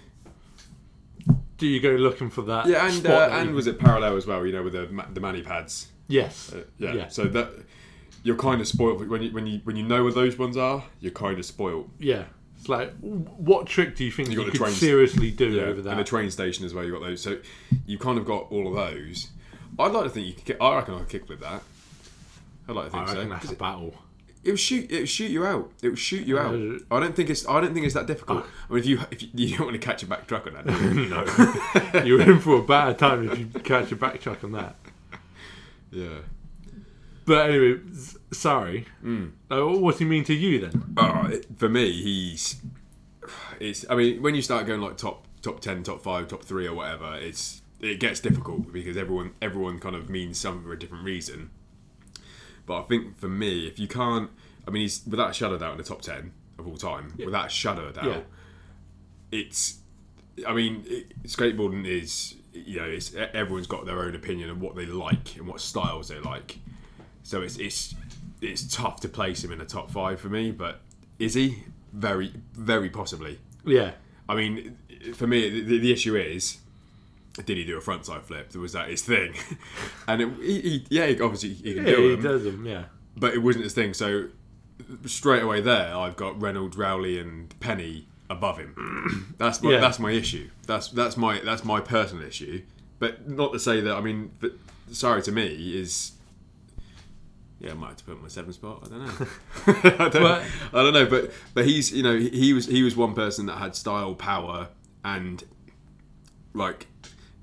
[1.59, 2.67] Do you go looking for that?
[2.67, 4.45] Yeah, and uh, and was it parallel as well?
[4.45, 5.89] You know, with the the mani pads.
[6.09, 6.93] yes, Uh, yeah.
[6.95, 7.09] Yeah.
[7.09, 7.51] So that
[8.23, 10.85] you're kind of spoiled when you when you when you know where those ones are.
[11.01, 11.91] You're kind of spoiled.
[11.99, 12.25] yeah.
[12.59, 15.63] It's like, what trick do you think You you, could trains- seriously do Yeah.
[15.65, 15.91] over that?
[15.91, 16.83] And the train station as well.
[16.83, 17.21] You got those.
[17.21, 17.39] So
[17.85, 19.29] you kind of got all of those.
[19.79, 20.57] I'd like to think you could.
[20.63, 21.63] I reckon I could kick with that.
[22.67, 23.35] I'd like to think I reckon so.
[23.35, 23.95] that's a battle.
[24.45, 24.91] It will shoot.
[24.93, 25.71] It will shoot you out.
[25.83, 26.55] It will shoot you out.
[26.91, 27.49] I don't think it's.
[27.49, 28.45] I don't think it's that difficult.
[28.69, 30.55] I mean, if you if you, you don't want to catch a back truck on
[30.55, 31.07] that, you?
[31.95, 34.77] no, you're in for a bad time if you catch a back truck on that.
[35.91, 36.19] yeah.
[37.27, 37.81] But anyway,
[38.33, 38.87] sorry.
[39.01, 39.29] Hmm.
[39.51, 40.95] Uh, what's he mean to you then?
[40.99, 42.61] Oh, it- for me, he's.
[43.61, 43.87] It's.
[43.89, 46.75] I mean, when you start going like top top ten, top five, top three, or
[46.75, 51.05] whatever, it's it gets difficult because everyone everyone kind of means something for a different
[51.05, 51.49] reason.
[52.67, 54.31] But I think for me, if you can't,
[54.67, 57.15] I mean, he's without a shadow of doubt in the top ten of all time,
[57.25, 58.07] without a shadow of doubt.
[58.07, 58.21] Yeah.
[59.33, 59.79] It's.
[60.47, 64.77] I mean, it, skateboarding is you know, it's everyone's got their own opinion of what
[64.77, 66.59] they like and what styles they like.
[67.23, 67.95] So it's it's
[68.41, 70.53] it's tough to place him in the top five for me.
[70.53, 70.81] But
[71.19, 71.65] is he?
[71.93, 73.39] Very, very possibly.
[73.65, 73.93] Yeah,
[74.29, 74.77] I mean,
[75.15, 76.59] for me, the, the issue is
[77.45, 78.55] did he do a frontside flip?
[78.55, 79.35] Was that his thing?
[80.09, 82.65] and it, he, he, yeah, obviously he can Yeah, do he them, does them.
[82.67, 82.85] Yeah.
[83.17, 83.93] but it wasn't his thing.
[83.95, 84.29] So
[85.07, 89.35] straight away there, I've got Reynolds, Rowley, and Penny above him.
[89.39, 89.81] that's my Yeah.
[89.81, 90.49] that's my issue.
[90.67, 92.63] That's that's my that's my personal issue.
[92.99, 94.53] But not to say that I mean, but
[94.93, 96.13] sorry to me is.
[97.61, 98.83] Yeah, I might have to put my seven spot.
[98.85, 99.27] I don't know.
[100.05, 103.15] I, don't, I don't know, but but he's you know he was he was one
[103.15, 104.69] person that had style, power,
[105.05, 105.43] and
[106.53, 106.87] like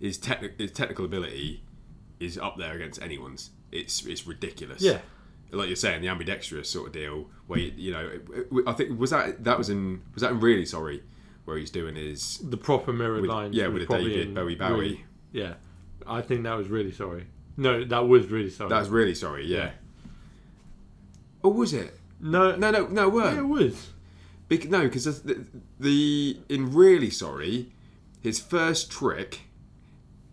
[0.01, 1.63] his techni- his technical ability
[2.19, 3.51] is up there against anyone's.
[3.71, 4.99] It's it's ridiculous Yeah.
[5.51, 8.73] like you're saying, the ambidextrous sort of deal, where you, you know, it- it- I
[8.73, 11.03] think was that that was in was that in really sorry,
[11.45, 13.55] where he's doing his The proper mirrored with, lines.
[13.55, 14.69] yeah with a David Bowie Bowie.
[14.79, 15.53] really- yeah.
[16.07, 17.27] I think that was really sorry.
[17.57, 18.69] No, that was really sorry.
[18.69, 19.57] That was really sorry, yeah.
[19.57, 19.71] Yeah.
[21.43, 21.97] Or was it?
[22.19, 23.89] no, No, no, no, it Yeah, it was.
[24.47, 25.45] Bec- no, because the,
[25.79, 27.71] the in really sorry,
[28.21, 29.41] his first trick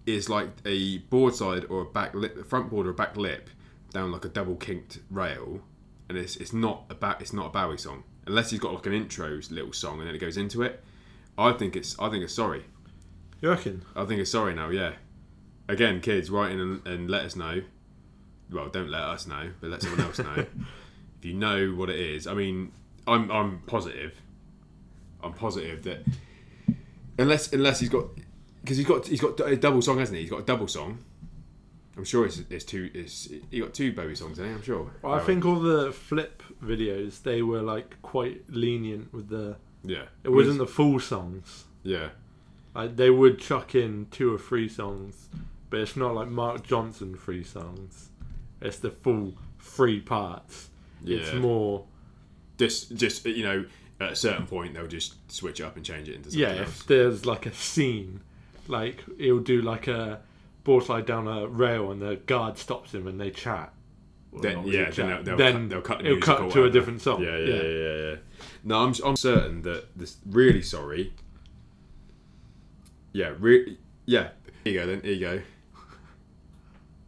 [0.09, 3.51] is like a board side or a back lip, front board or a back lip
[3.93, 5.61] down like a double kinked rail,
[6.09, 8.87] and it's it's not a ba- it's not a Bowie song unless he's got like
[8.87, 10.85] an intro little song and then it goes into it.
[11.37, 12.65] I think it's I think it's sorry.
[13.41, 13.85] You reckon?
[13.97, 14.69] I think it's sorry now.
[14.69, 14.93] Yeah.
[15.69, 17.63] Again, kids, write in and, and let us know.
[18.51, 20.35] Well, don't let us know, but let someone else know
[21.19, 22.27] if you know what it is.
[22.27, 22.73] I mean,
[23.07, 24.21] I'm I'm positive.
[25.23, 26.05] I'm positive that
[27.19, 28.07] unless unless he's got
[28.63, 30.23] because he's got he's got a double song, hasn't he?
[30.23, 31.05] He's got a double song.
[31.97, 32.91] I'm sure it's, it's two.
[32.95, 34.57] It's he got two Bowie songs, hasn't?
[34.57, 34.91] I'm sure.
[35.03, 39.57] Well, I think all the flip videos they were like quite lenient with the.
[39.83, 40.05] Yeah.
[40.23, 41.65] It wasn't the full songs.
[41.83, 42.11] Yeah.
[42.75, 45.29] Like they would chuck in two or three songs,
[45.71, 48.11] but it's not like Mark Johnson three songs.
[48.61, 50.71] It's the full three parts.
[51.05, 51.85] It's more
[52.59, 53.65] Just just you know
[54.01, 56.61] at a certain point they'll just switch it up and change it into something yeah.
[56.61, 56.81] else.
[56.81, 58.21] If there's like a scene,
[58.69, 60.21] like he'll do like a
[60.65, 63.73] board slide down a rail and the guard stops him and they chat.
[64.31, 65.25] Well, Then, really yeah, then chat.
[65.25, 67.23] they'll, they'll, Then cut, they'll cut the it'll music cut to a different song.
[67.23, 68.17] Yeah, yeah, yeah, yeah, yeah.
[68.65, 71.13] No, I'm, I'm certain that this really sorry.
[73.13, 74.29] Yeah, re- yeah.
[74.65, 75.01] Here you go then.
[75.01, 75.41] Here you go.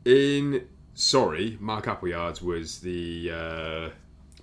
[0.04, 3.88] In sorry, Mark Appleyard's was the uh,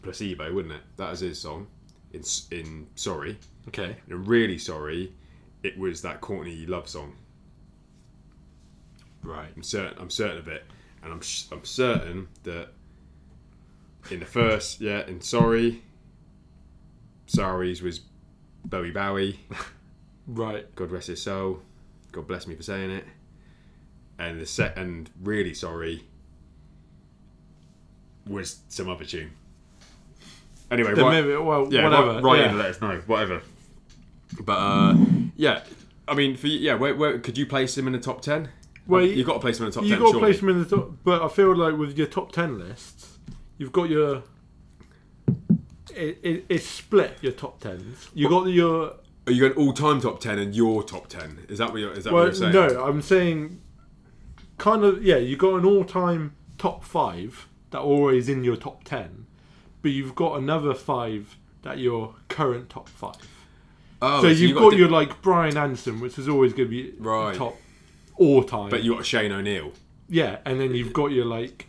[0.03, 0.82] placebo, wasn't it?
[0.97, 1.68] That was his song.
[2.13, 3.38] In in sorry,
[3.70, 3.95] Okay.
[4.05, 5.13] and in really sorry,
[5.64, 7.16] it was that Courtney love song.
[9.24, 9.49] Right.
[9.55, 9.97] I'm certain.
[9.99, 10.64] I'm certain of it,
[11.03, 12.70] and I'm sh- I'm certain that
[14.12, 15.84] in the first, yeah, in sorry,
[17.26, 18.01] sorry's was
[18.66, 19.39] Bowie Bowie.
[20.28, 20.76] Right.
[20.76, 21.62] God rest his soul.
[22.12, 23.05] God bless me for saying it.
[24.20, 26.03] And the set and really sorry
[28.28, 29.32] was some other tune.
[30.70, 32.16] Anyway, right, maybe well yeah, whatever.
[32.16, 32.49] Write, write yeah.
[32.49, 33.01] in let us know.
[33.05, 33.41] Whatever.
[34.41, 34.95] But uh,
[35.38, 35.63] yeah,
[36.07, 38.49] I mean, for you- yeah, where, where could you place him in the top ten?
[38.88, 39.99] Well, you got to place him in the top you ten.
[39.99, 40.25] got to surely.
[40.27, 43.17] place them in the top, but I feel like with your top ten lists,
[43.57, 44.23] you've got your.
[45.93, 48.09] It, it, it's split your top tens.
[48.13, 51.45] You got your Are you going all-time top ten and your top ten?
[51.49, 51.91] Is that what you're?
[51.91, 52.75] Is that well, what you're saying?
[52.75, 53.61] no, I'm saying,
[54.57, 55.17] kind of yeah.
[55.17, 59.25] You got an all-time top five that always in your top ten,
[59.81, 63.15] but you've got another five that your current top five.
[64.01, 66.69] Oh, so you you've got, to- your like Brian Anderson, which is always going to
[66.69, 67.35] be Right.
[67.35, 67.57] top
[68.15, 68.69] all time.
[68.69, 69.71] but you got Shane O'Neill,
[70.09, 71.67] yeah, and then you've got your like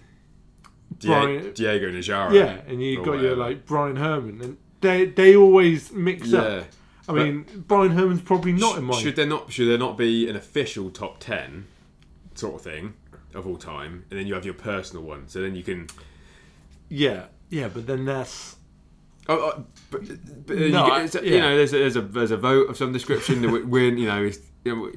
[0.98, 2.32] Die- Brian- Diego Najera.
[2.32, 3.36] Yeah, and you or got your whatever.
[3.36, 6.40] like Bryan Herman, and they they always mix Yeah.
[6.40, 6.64] up.
[7.08, 9.02] I mean, Bryan Herman's probably not in mine.
[9.02, 9.50] Should there not?
[9.50, 11.64] Should there not be an official top ten
[12.34, 12.94] sort of thing
[13.34, 15.26] of all time, and then you have your personal one?
[15.28, 15.86] So then you can.
[16.90, 18.56] yeah, yeah, but then that's
[19.30, 21.34] Oh, oh, but, but uh, No, you, I- get, it's- yeah.
[21.34, 23.94] you know, there's a, there's a there's a vote of some description that we- we're
[23.94, 24.92] you know, it's, you know,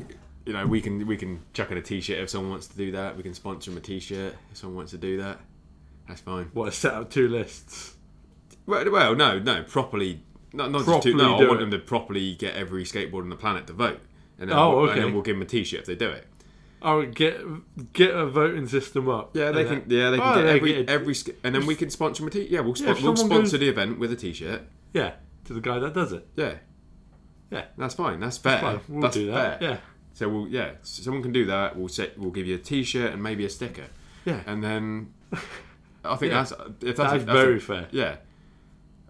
[0.45, 2.91] you know, we can we can chuck in a t-shirt if someone wants to do
[2.93, 3.17] that.
[3.17, 5.39] We can sponsor them a t-shirt if someone wants to do that.
[6.07, 6.49] That's fine.
[6.53, 7.95] what set up two lists.
[8.65, 10.21] Well, well no, no, properly.
[10.53, 11.59] Not, not just two, no, I want it.
[11.61, 14.01] them to properly get every skateboard on the planet to vote,
[14.37, 14.93] and then, Oh, we'll, okay.
[14.93, 16.27] and then we'll give them a t-shirt if they do it.
[16.83, 17.39] Oh, get
[17.93, 19.35] get a voting system up.
[19.35, 19.83] Yeah, they can.
[19.87, 22.27] Yeah, they can Oh, get they every get- every, and then we can sponsor them
[22.29, 22.47] a t.
[22.49, 24.63] Yeah, we'll, Yeah, we'll sponsor goes- the event with a t-shirt.
[24.93, 25.13] yeah
[25.45, 26.27] to the guy that does it.
[26.35, 26.55] Yeah,
[27.51, 28.19] Yeah, that's fine.
[28.19, 28.59] That's fair.
[28.59, 28.79] fine.
[28.87, 29.59] We'll that's do that.
[29.59, 29.69] fair.
[29.71, 29.77] Yeah,
[30.13, 31.75] So we'll yeah, so someone can do that.
[31.77, 32.17] We'll set.
[32.17, 33.87] We'll give you a t-shirt and maybe a sticker,
[34.25, 34.41] yeah.
[34.47, 35.13] and then
[36.03, 36.43] I think Yeah.
[36.43, 36.57] that's if
[36.95, 37.87] that's, That's that's very a- fair.
[37.91, 38.15] yeah.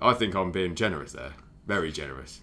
[0.01, 1.33] I think I'm being generous there.
[1.67, 2.41] Very generous.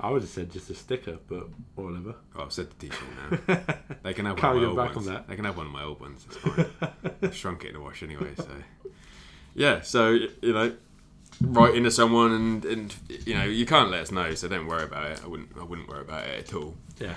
[0.00, 2.14] I would have said just a sticker, but whatever.
[2.36, 3.74] Oh, I've said the t-shirt now.
[4.02, 5.08] They can have Can't one of my old back ones.
[5.08, 5.28] on that.
[5.28, 6.24] They can have one of my old ones.
[6.26, 6.66] It's fine.
[7.22, 8.30] I've shrunk it in the wash anyway.
[8.36, 8.48] So
[9.54, 9.80] yeah.
[9.82, 10.74] So you know,
[11.42, 12.94] write into someone and and
[13.26, 14.34] you know you can't let us know.
[14.34, 15.20] So don't worry about it.
[15.24, 15.50] I wouldn't.
[15.60, 16.74] I wouldn't worry about it at all.
[16.98, 17.14] Yeah,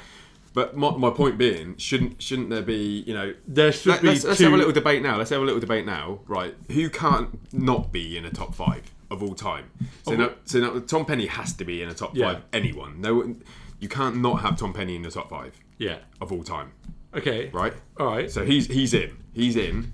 [0.53, 3.33] But my, my point being, shouldn't shouldn't there be you know?
[3.47, 4.43] There should Let, be let's two.
[4.45, 5.17] have a little debate now.
[5.17, 6.19] Let's have a little debate now.
[6.27, 6.55] Right?
[6.71, 9.71] Who can't not be in a top five of all time?
[10.03, 12.33] So, Oh, now, so now Tom Penny has to be in a top Yeah.
[12.33, 12.41] five.
[12.51, 12.99] Anyone?
[12.99, 13.35] No,
[13.79, 15.99] you can't not have Tom Penny in the top five yeah.
[16.19, 16.71] of all time.
[17.15, 17.49] Okay.
[17.53, 17.73] Right?
[17.99, 18.29] All right.
[18.29, 19.15] So, he's he's in.
[19.33, 19.93] He's in.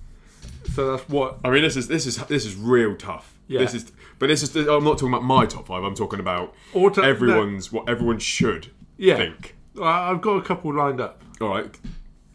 [0.73, 1.39] So that's what.
[1.43, 3.33] I mean, this is this is this is real tough.
[3.47, 3.59] Yeah.
[3.59, 4.55] This is, but this is.
[4.55, 5.83] I'm not talking about my top five.
[5.83, 8.67] I'm talking about Auto- everyone's what everyone should
[8.97, 9.17] Yeah.
[9.17, 9.55] think.
[9.81, 11.21] I've got a couple lined up.
[11.41, 11.77] All right.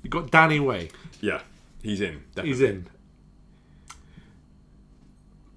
[0.03, 0.91] You got Danny Way.
[1.21, 1.41] Yeah,
[1.83, 2.23] he's in.
[2.35, 2.51] Definitely.
[2.51, 2.87] He's in.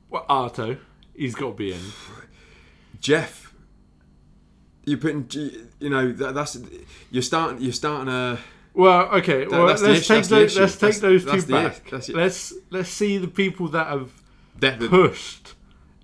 [0.09, 0.77] Well, Arto.
[1.17, 1.81] He's got to be in.
[3.01, 3.53] Jeff.
[4.85, 5.27] you're putting,
[5.79, 6.57] you know, that, that's
[7.11, 7.61] you're starting.
[7.61, 8.37] You're starting a.
[8.73, 9.47] Well, okay.
[9.47, 10.55] well, let's take those.
[10.57, 11.91] Let's take That's- those two back.
[12.09, 14.11] let's let's see the people that have
[14.89, 15.55] pushed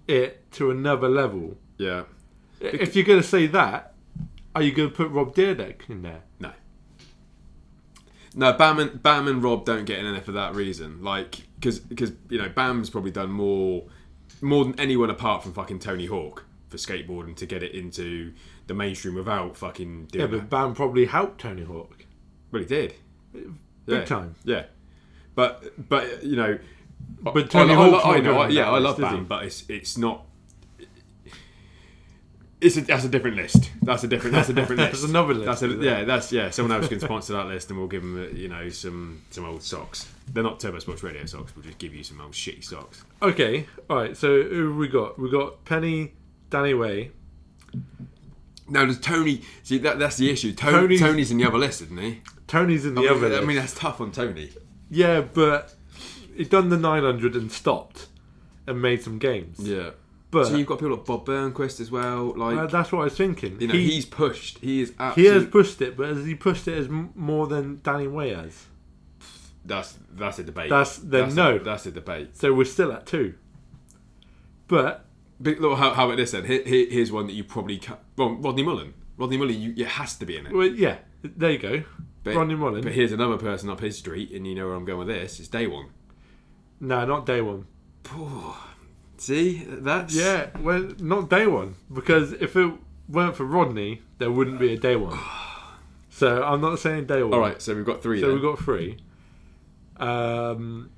[0.08, 1.58] it to another level.
[1.78, 2.04] yeah.
[2.60, 3.94] If you're going to say that,
[4.56, 6.22] are you going to put Rob Dyrdek in there?
[6.40, 6.54] No.
[8.36, 11.04] No, Bam and Bam and Rob don't get in there for that reason.
[11.04, 13.84] Like, because because you know Bam's probably done more
[14.44, 18.34] more than anyone apart from fucking Tony Hawk for skateboarding to get it into
[18.68, 20.50] the mainstream without fucking Yeah, doing but that.
[20.50, 22.06] Bam probably helped Tony Hawk
[22.52, 22.94] Well, he did.
[23.34, 23.46] big
[23.88, 24.06] Yeah.
[24.06, 24.36] time.
[24.44, 24.66] Yeah,
[25.36, 26.60] but but you know,
[27.22, 28.98] But Tony I, I, Hawk's I, I not know, I- yeah, I love?
[29.00, 30.26] Bam, but it's it's not.
[32.62, 33.72] It's a, that's a different list.
[33.82, 34.36] That's a different.
[34.36, 34.92] That's a different list.
[34.94, 36.06] That's another list, That's a, yeah.
[36.06, 36.50] That's yeah.
[36.50, 39.64] Someone else can sponsor that list, and we'll give them you know some some old
[39.64, 40.08] socks.
[40.32, 41.56] They're not Turbo Sports Radio socks.
[41.56, 43.04] We'll just give you some old shitty socks.
[43.22, 44.16] Okay, all right.
[44.18, 45.20] So who have we got?
[45.20, 46.14] We got Penny,
[46.50, 47.12] Danny Way.
[48.68, 50.00] Now does Tony see that?
[50.00, 50.54] That's the issue.
[50.54, 52.22] Tony, Tony's- Tony's in the other list, isn't he?
[52.48, 53.38] Tony's in the I mean, other.
[53.38, 54.50] I mean, that's tough on Tony.
[54.90, 55.74] yeah, but
[56.36, 58.08] he done the 900 and stopped
[58.66, 59.60] and made some games.
[59.60, 59.92] Yeah.
[60.32, 62.34] But so you've got people like Bob Burnquist as well.
[62.36, 63.60] Like uh, that's what I was thinking.
[63.62, 64.58] you know, he, he's pushed.
[64.60, 67.82] He is he has pushed it, but has he pushed it as m- more than
[67.84, 68.66] Danny Way has?
[69.66, 70.70] That's that's a debate.
[70.70, 71.56] That's- then that's no.
[71.56, 72.36] A, that's a debate.
[72.36, 73.36] So we're still at two.
[74.68, 75.06] But
[75.40, 76.46] But look, how, how about this then?
[76.46, 78.94] Here, here- here's one that you probably can Well, Rodney Mullen.
[79.18, 80.54] Rodney Mullen, you, it has to be in it.
[80.54, 81.84] well, yeah, there you go.
[82.24, 82.82] But, Rodney Mullen.
[82.82, 85.40] But here's another person up his street, and you know where I'm going with this.
[85.40, 85.88] It's Day One.
[86.80, 87.66] No, not day one.
[89.18, 92.74] See, that's Yeah, well, not day one because if it
[93.08, 95.18] weren't for Rodney, there wouldn't be a day one.
[96.16, 97.34] So I'm not saying day one.
[97.34, 98.20] All right, so we've got three.
[98.22, 98.36] So then.
[98.36, 98.98] we've got three.
[99.98, 100.90] Um,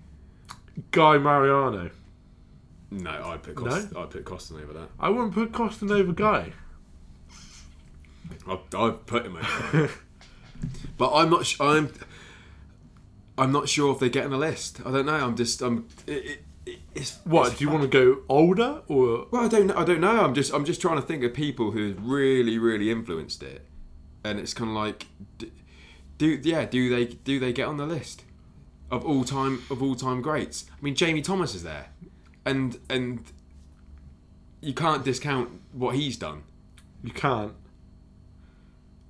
[0.92, 1.90] Guy Mariano.
[2.92, 4.90] no, I'd put Cost, I'd put Koston over that.
[5.00, 6.52] I wouldn't put Koston over Guy.
[8.48, 9.90] I've, I've put him over.
[10.98, 11.46] but I'm not.
[11.46, 11.92] Sh- I'm.
[13.38, 14.80] I'm not sure if they get on the list.
[14.86, 15.14] I don't know.
[15.16, 15.62] I'm just.
[15.62, 15.88] I'm.
[16.08, 19.28] It, it, it, it's What it's do you fu- want to go older or?
[19.32, 19.68] Well, I don't.
[19.68, 20.24] know- I don't know.
[20.24, 20.54] I'm just.
[20.54, 23.66] I'm just trying to think of people who have really, really influenced it,
[24.24, 25.06] and it's kind of like,
[26.18, 28.24] do yeah, do they do they get on the list
[28.92, 30.66] of all time of all time greats?
[30.72, 31.88] I mean, Jamie Thomas is there,
[32.46, 33.24] and and
[34.62, 36.44] you can't discount what he's done.
[37.04, 37.54] You can't.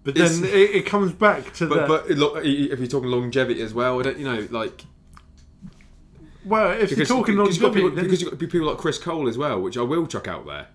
[0.03, 3.61] But then it, it comes back to But the but look, if you're talking longevity
[3.61, 4.19] as well, I don't.
[4.19, 4.83] You know, like
[6.45, 8.77] well, if because, you're talking because you've got longevity, people, because you've got people like
[8.77, 10.67] Chris Cole as well, which I will chuck out there.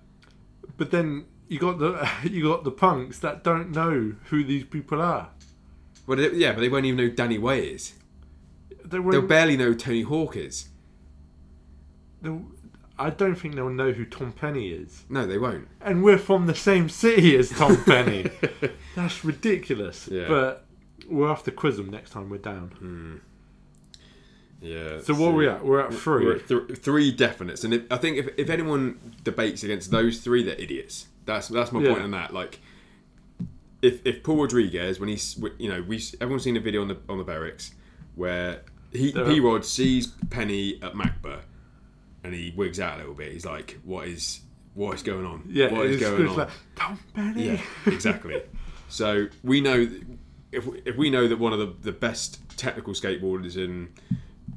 [0.76, 5.00] but then you got the you got the punks that don't know who these people
[5.00, 5.30] are.
[6.06, 7.92] Well, yeah, but they won't even know Danny Way is.
[8.90, 10.68] They They'll barely know Tony Hawk is.
[12.98, 15.04] I don't think they'll know who Tom Penny is.
[15.08, 15.68] No, they won't.
[15.80, 18.26] And we're from the same city as Tom Penny.
[18.94, 20.06] That's ridiculous.
[20.10, 20.28] Yeah.
[20.28, 20.66] But
[21.08, 22.68] we'll have to quiz them next time we're down.
[22.78, 23.16] Hmm.
[24.60, 25.00] Yeah.
[25.00, 25.64] So what are we at?
[25.64, 29.14] We're at 3 We're at th- three definites, and if, I think if, if anyone
[29.24, 31.06] debates against those three, they're idiots.
[31.24, 31.92] That's that's my Yeah.
[31.92, 32.34] point on that.
[32.34, 32.60] Like,
[33.80, 36.98] if if Paul Rodriguez, when he's you know we everyone's seen a video on the
[37.08, 37.70] on the Berrics
[38.16, 38.60] where
[38.92, 41.40] he P Rod sees Penny at Macba,
[42.24, 43.32] and he wigs out a little bit.
[43.32, 44.40] He's like, "What is
[44.74, 45.44] what is going on?
[45.48, 47.46] Yeah, what is going on?" like, Tom Penny.
[47.46, 48.42] Yeah, exactly.
[48.88, 49.88] so we know
[50.52, 53.88] if if we know that one of the, the best technical skateboarders and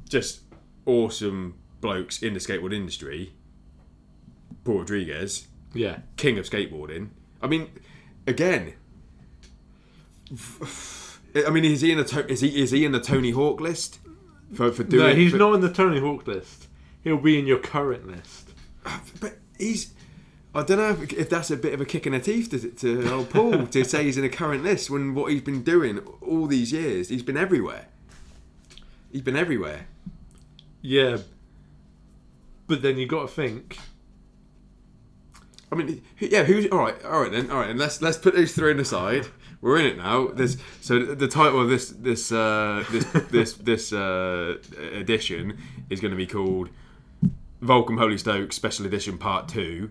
[0.08, 0.40] just
[0.86, 3.32] awesome blokes in the skateboard industry,
[4.64, 5.98] Paul Rodriguez, yeah.
[6.16, 7.10] king of skateboarding.
[7.40, 7.70] I mean,
[8.26, 8.74] again.
[11.36, 13.60] I mean, is he in the to- is he is he in the Tony Hawk
[13.60, 13.98] list
[14.52, 15.08] for for doing?
[15.08, 16.68] No, he's for- not in the Tony Hawk list.
[17.02, 18.50] He'll be in your current list.
[19.20, 19.92] But he's.
[20.54, 22.58] I don't know if, if that's a bit of a kick in the teeth to,
[22.70, 25.98] to old Paul to say he's in a current list when what he's been doing
[26.20, 27.86] all these years, he's been everywhere.
[29.10, 29.86] He's been everywhere.
[30.80, 31.18] Yeah.
[32.66, 33.78] But then you got to think.
[35.72, 36.44] I mean, yeah.
[36.44, 37.04] Who's all right?
[37.04, 37.50] All right then.
[37.50, 38.74] All right, and let's let's put those three
[39.64, 40.28] we're in it now.
[40.82, 44.58] So the title of this this uh, this this this uh,
[44.92, 45.58] edition
[45.88, 46.68] is going to be called
[47.62, 49.90] Volcom Holy Stoke Special Edition Part Two.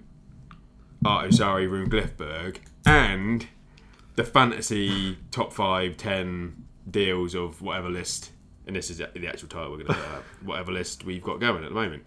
[1.03, 3.47] Arto Saari Rune Glifberg and
[4.15, 8.32] the fantasy top five ten deals of whatever list,
[8.67, 11.63] and this is the actual title we're going to put whatever list we've got going
[11.63, 12.03] at the moment.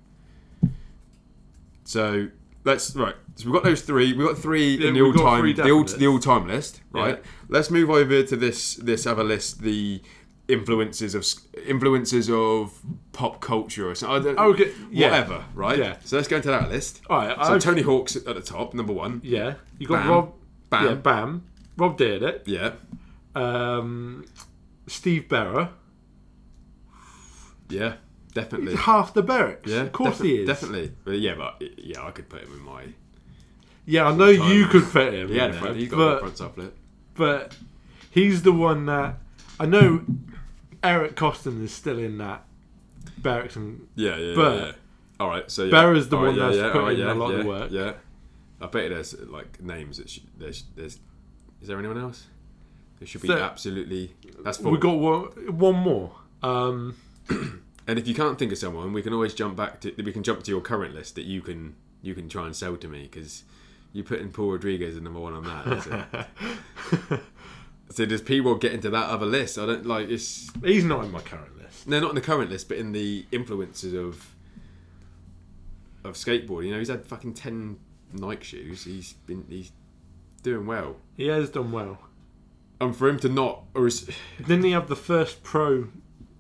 [1.83, 2.29] So
[2.67, 3.15] let's right.
[3.37, 4.13] So we've got those three.
[4.13, 7.17] We've got three yeah, in the all time the all, the all time list, right?
[7.17, 7.31] Yeah.
[7.49, 10.03] Let's move over to this this other list, the
[10.49, 11.25] influences of
[11.67, 12.79] influences of
[13.13, 15.09] pop culture or okay, yeah.
[15.09, 15.79] whatever, right?
[15.79, 15.97] Yeah.
[16.05, 17.01] So let's go into that list.
[17.09, 17.37] All right.
[17.47, 19.21] So I've, Tony Hawk's at the top, number one.
[19.25, 19.55] Yeah.
[19.79, 20.11] You got Bam.
[20.11, 20.33] Rob.
[20.69, 20.85] Bam.
[20.85, 21.47] Yeah, Bam.
[21.77, 22.43] Rob did it.
[22.47, 22.73] Yeah.
[23.35, 24.27] Um,
[24.87, 25.71] Steve Berra.
[27.69, 27.95] Yeah.
[28.37, 28.73] Definitely.
[28.73, 29.67] He's half the Berrics.
[29.67, 30.47] Yeah, of course defi- he is.
[30.47, 30.93] Definitely.
[31.05, 32.85] But yeah, but yeah, I could put him in my.
[33.87, 35.33] Yeah, I know you could fit him.
[35.33, 36.75] yeah, there, he's got but, a front.
[37.15, 37.57] But
[38.11, 39.17] he's the one that
[39.59, 40.05] I know.
[40.83, 42.45] Eric Koston is still in that
[43.23, 43.57] Berrics.
[43.57, 44.73] And, yeah, yeah, but yeah.
[45.19, 45.93] All right, so yeah.
[45.93, 47.71] is the all one right, that's yeah, putting right, in a lot of work.
[47.71, 47.95] Yeah,
[48.61, 50.99] I bet there's like names that there's, there's
[51.63, 52.27] is there anyone else?
[52.99, 54.15] There should be so, absolutely.
[54.41, 54.73] That's four.
[54.73, 56.13] We got one, one more.
[56.43, 56.97] Um,
[57.87, 60.23] and if you can't think of someone, we can always jump back to we can
[60.23, 63.03] jump to your current list that you can you can try and sell to me
[63.03, 63.45] because
[63.93, 66.29] you're putting Paul Rodriguez as number one on that.
[67.91, 69.59] so does P get into that other list?
[69.59, 70.51] I don't like it's.
[70.65, 71.89] He's not in my current list.
[71.89, 74.35] No, not in the current list, but in the influences of
[76.05, 76.67] of skateboarding.
[76.67, 77.79] You know, he's had fucking ten
[78.13, 78.85] Nike shoes.
[78.85, 79.73] He's been he's
[80.43, 80.97] doing well.
[81.17, 81.99] He has done well.
[82.81, 85.89] And for him to not, or is, didn't he have the first pro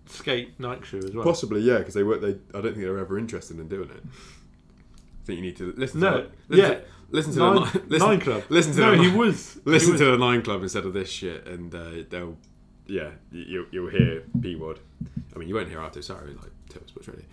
[0.06, 1.24] skate Nike shoe as well.
[1.24, 2.36] Possibly, yeah, because they were they.
[2.54, 4.02] I don't think they were ever interested in doing it.
[4.04, 6.00] I think you need to listen.
[6.00, 6.78] No, to listen yeah.
[6.78, 8.42] To, listen to nine, the listen, nine club.
[8.48, 9.58] Listen to no, the, he was.
[9.64, 10.00] Listen he was.
[10.00, 12.36] to the nine club instead of this shit, and uh, they'll.
[12.88, 14.78] Yeah, you, you'll hear B word.
[15.34, 16.00] I mean, you won't hear after.
[16.02, 17.24] Sorry, like Total Sports Radio,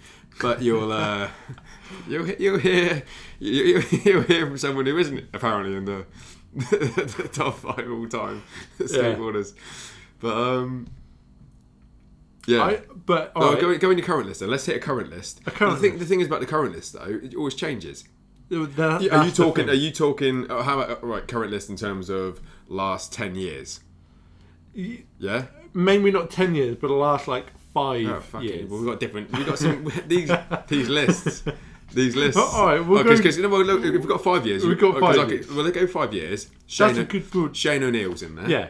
[0.41, 1.29] but you'll uh,
[2.07, 3.03] you'll you'll hear
[3.39, 6.05] you, will hear from someone who isn't apparently in the,
[6.55, 8.43] the top five all time
[8.79, 9.55] skateboarders.
[9.55, 9.61] Yeah.
[10.19, 10.87] But um,
[12.45, 12.63] yeah.
[12.63, 13.61] I, but no, right.
[13.61, 14.49] go, go in your current list then.
[14.49, 15.41] Let's hit a current list.
[15.45, 15.99] A current the, thing, list.
[15.99, 18.05] the thing is about the current list though, it always changes.
[18.51, 19.69] Are you talking?
[19.69, 20.47] Are you talking?
[20.49, 23.79] Oh, how about uh, right current list in terms of last ten years?
[24.75, 28.69] Y- yeah, maybe not ten years, but the last like five oh, years.
[28.69, 29.31] Well, we've got different.
[29.31, 30.31] We've got some these
[30.67, 31.43] these lists.
[31.93, 32.39] These lists.
[32.41, 33.21] Oh, all right, we'll oh, go.
[33.21, 34.65] Cause, you know, well, look, we've got five years.
[34.65, 35.29] We've got five.
[35.29, 35.45] Years.
[35.45, 36.49] Could, well, let's go five years.
[36.65, 37.55] Shane, That's a good, food.
[37.55, 38.49] Shane O'Neill's in there.
[38.49, 38.69] Yeah,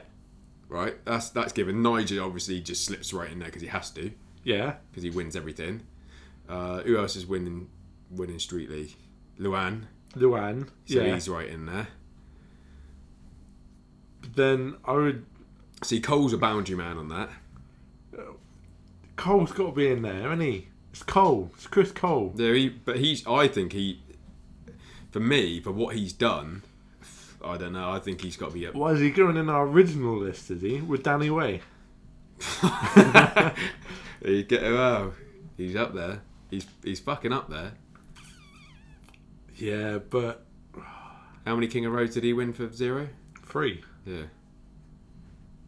[0.73, 0.95] right?
[1.05, 1.83] That's that's given.
[1.83, 4.11] Nyjah obviously just slips right in there because he has to.
[4.43, 4.75] Yeah.
[4.91, 5.83] Because he wins everything.
[6.49, 7.69] Uh, who else is winning
[8.11, 8.95] winning Street League?
[9.37, 9.87] Luan.
[10.15, 10.69] Luan.
[10.85, 11.13] So yeah.
[11.13, 11.87] he's right in there.
[14.21, 15.25] But then I would
[15.83, 17.29] see Cole's a boundary man on that.
[19.15, 20.67] Cole's got to be in there, isn't he?
[20.91, 21.51] It's Cole.
[21.53, 22.33] It's Chris Cole.
[22.35, 23.25] Yeah, he, but he's.
[23.27, 23.99] I think he.
[25.11, 26.63] For me, for what he's done,
[27.43, 27.91] I don't know.
[27.91, 28.75] I think he's got to be up.
[28.75, 30.49] Why is he going in our original list?
[30.51, 31.61] Is he with Danny Way?
[34.23, 35.11] he get wow.
[35.57, 36.21] He's up there.
[36.49, 37.73] He's he's fucking up there.
[39.55, 40.45] Yeah, but
[41.45, 43.09] how many King of Roads did he win for zero?
[43.45, 43.83] Three.
[44.05, 44.23] Yeah.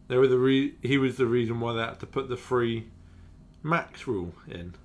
[0.07, 2.87] They were the re- he was the reason why they had to put the free
[3.63, 4.75] max rule in.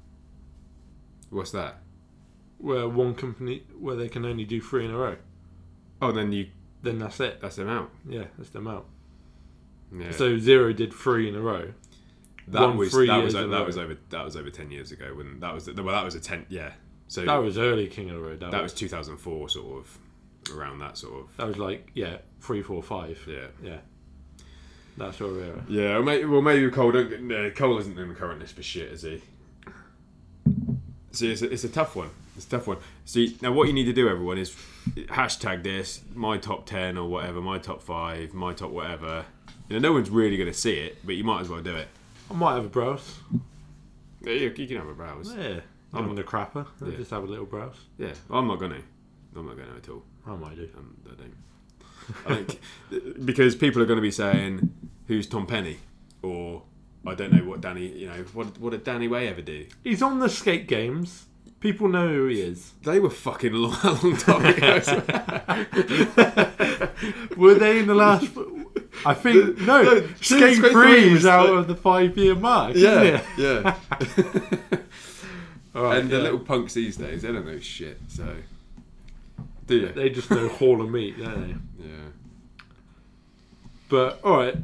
[1.29, 1.79] What's that?
[2.59, 5.17] Where one company where they can only do three in a row.
[6.03, 6.49] Oh, then you
[6.83, 7.01] then mm.
[7.01, 7.41] that's it.
[7.41, 7.91] That's them out.
[8.09, 8.87] Yeah, that's them out.
[9.93, 10.13] Yeah.
[10.13, 11.73] So zero did three in a row.
[12.49, 15.55] That was that was that was over that was over ten years ago when that
[15.55, 16.73] was the, well that was a ten yeah.
[17.09, 18.41] So that was early King of the Road.
[18.41, 19.99] That, that was, was 2004 sort of
[20.57, 21.37] around that sort of.
[21.37, 23.21] That was like yeah three four five.
[23.27, 23.79] Yeah yeah.
[24.97, 25.71] That's sort of.
[25.71, 28.93] Yeah, well maybe, well, maybe Cole don't, Cole isn't in the current list for shit,
[28.93, 29.23] is he?
[31.13, 32.11] See, it's a, it's a tough one
[32.41, 32.79] it's tough one.
[33.05, 34.57] So you, now what you need to do, everyone, is
[34.97, 39.27] hashtag this my top ten or whatever, my top five, my top whatever.
[39.69, 41.77] You know, no one's really going to see it, but you might as well do
[41.77, 41.89] it.
[42.31, 43.19] I might have a browse.
[44.23, 45.35] Yeah, you, you can have a browse.
[45.37, 45.61] Yeah,
[45.93, 46.67] I'm on the crapper.
[46.83, 46.97] Yeah.
[46.97, 47.77] just have a little browse.
[47.99, 48.83] Yeah, I'm not going to.
[49.37, 50.03] I'm not going to at all.
[50.27, 50.67] I might do.
[50.79, 51.35] Um, I don't.
[52.27, 54.75] I think because people are going to be saying,
[55.09, 55.77] "Who's Tom Penny?"
[56.23, 56.63] or
[57.07, 57.89] I don't know what Danny.
[57.89, 59.67] You know, what what did Danny Way ever do?
[59.85, 61.27] He's on the skate games.
[61.61, 62.73] People know who he is.
[62.83, 64.81] They were fucking a long, long time ago.
[67.37, 68.31] were they in the last?
[69.05, 69.83] I think no.
[69.83, 72.75] no Skate Skate three is out of the five-year mark.
[72.77, 73.77] Yeah, yeah.
[75.75, 76.17] All right, and yeah.
[76.17, 78.01] the little punks these days, they don't know shit.
[78.09, 78.35] So,
[79.67, 79.93] do you?
[79.93, 81.55] They just know Hall of Meat, don't they?
[81.85, 82.09] Yeah.
[83.89, 84.57] But all right,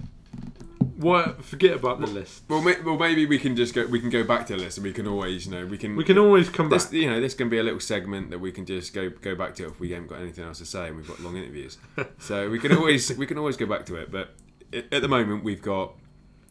[0.96, 1.44] what?
[1.44, 2.44] Forget about the list.
[2.48, 3.86] Well, may, well, maybe we can just go.
[3.86, 5.96] We can go back to the list, and we can always, you know, we can.
[5.96, 6.80] We can always come back.
[6.80, 9.34] This, you know, this can be a little segment that we can just go go
[9.34, 11.78] back to if we haven't got anything else to say, and we've got long interviews.
[12.18, 14.10] so we can always we can always go back to it.
[14.10, 14.34] But
[14.72, 15.94] at the moment, we've got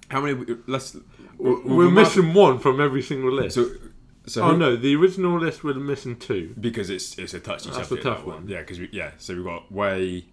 [0.10, 0.58] how many?
[0.68, 0.96] Let's.
[1.38, 3.56] We're mark- missing one from every single list.
[3.56, 3.70] So,
[4.26, 6.56] so oh who- no, the original list we're missing two.
[6.60, 8.48] because it's it's a touchy That's a tough that one.
[8.48, 9.12] Yeah, because we, yeah.
[9.18, 10.26] So we've got Way,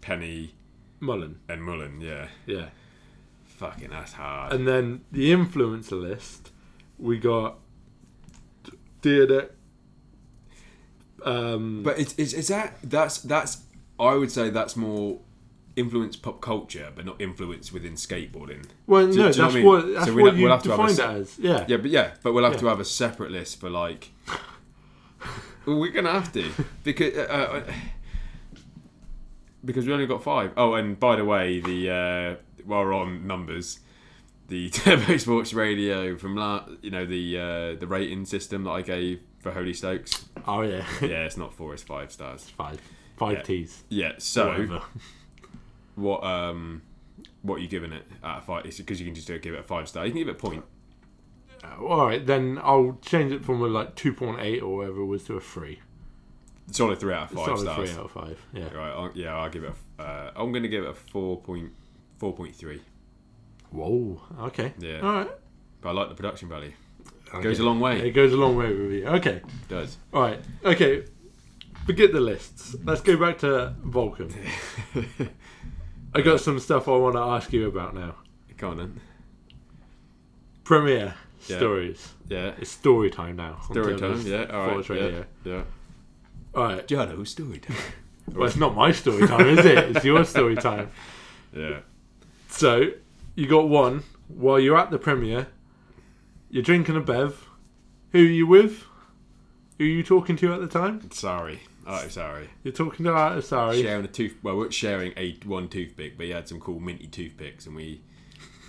[0.00, 0.54] Penny,
[1.00, 2.00] Mullen, and Mullen.
[2.00, 2.66] Yeah, yeah.
[3.58, 4.52] Fucking that's hard.
[4.52, 6.50] And then the influencer list,
[6.98, 7.58] we got
[9.02, 9.48] Deirdre.
[11.24, 13.62] Um, But it's, it's, is that that's that's
[13.98, 15.18] I would say that's more
[15.74, 18.64] influence pop culture, but not influence within skateboarding.
[18.86, 19.64] well, do- no, do that's what I mean?
[19.66, 21.38] what that's So we'll what have- we'll have to have a se- it as.
[21.38, 21.64] Yeah.
[21.68, 22.60] Yeah, but yeah, but we'll have Yeah.
[22.60, 24.10] to have a separate list for like.
[25.66, 26.44] well, we're gonna have to
[26.84, 27.22] because uh,
[27.66, 27.72] uh,
[29.64, 30.52] because we only got five.
[30.56, 32.34] Oh, and by the way, the uh,
[32.68, 33.80] while we're on numbers,
[34.48, 38.82] the Turbo Sports Radio from la- you know the uh, the rating system that I
[38.82, 40.26] gave for Holy Stokes.
[40.46, 40.84] Oh yeah.
[41.02, 42.44] Yeah, it's not four; it's five stars.
[42.50, 42.80] Five.
[43.16, 43.42] Five Yeah.
[43.42, 43.82] T's.
[43.88, 44.12] Yeah.
[44.18, 44.82] So Whatever.
[45.96, 46.82] what um
[47.42, 48.64] what are you giving it out of five?
[48.64, 50.04] Because you can just do it, give it a five star.
[50.06, 50.64] You can give it a point.
[51.64, 55.00] Uh, all right, then I'll change it from a like two point eight or whatever
[55.00, 55.80] it was to a three.
[56.70, 57.90] Solid three out of five Solid stars.
[57.90, 58.38] three out of five.
[58.52, 58.72] Yeah.
[58.74, 59.72] Right, I'll, yeah, I'll give it.
[59.98, 61.72] A, uh, I'm going to give it a four point
[62.18, 62.82] four point three.
[63.70, 64.20] Whoa.
[64.42, 64.72] Okay.
[64.78, 65.00] Yeah.
[65.00, 65.30] All right.
[65.80, 66.72] But I like the production value.
[67.32, 67.42] Okay.
[67.42, 68.00] Goes a long way.
[68.08, 69.06] It goes a long way with you.
[69.06, 69.36] Okay.
[69.36, 69.96] It does.
[70.12, 70.40] All right.
[70.64, 71.04] Okay.
[71.86, 72.74] Forget the lists.
[72.84, 74.34] Let's go back to Volcom.
[76.14, 78.14] I got some stuff I want to ask you about now.
[78.56, 79.00] Come on then.
[80.64, 81.14] Premiere
[81.46, 81.56] Yeah.
[81.56, 82.14] stories.
[82.28, 82.52] Yeah.
[82.58, 83.60] It's story time now.
[83.70, 84.20] Story time.
[84.26, 84.44] Yeah.
[84.46, 84.88] All right.
[84.88, 85.24] Yeah.
[85.44, 85.62] Yeah.
[86.54, 86.86] All right.
[86.86, 87.76] Jono, who's story time.
[88.34, 89.96] Well, it's not my story time, is it?
[89.96, 90.90] It's your story time.
[91.56, 91.78] yeah.
[92.48, 92.90] So
[93.34, 95.48] you got one while you're at the premiere.
[96.50, 97.48] You're drinking a bev.
[98.12, 98.84] Who are you with?
[99.78, 101.10] Who are you talking to at the time?
[101.12, 101.60] Sorry.
[101.86, 102.50] Oh, sorry.
[102.64, 103.82] You're talking to Arto Saari.
[103.82, 104.36] Sharing a tooth.
[104.42, 107.76] Well, we we're sharing a one toothpick, but he had some cool minty toothpicks, and
[107.76, 108.02] we.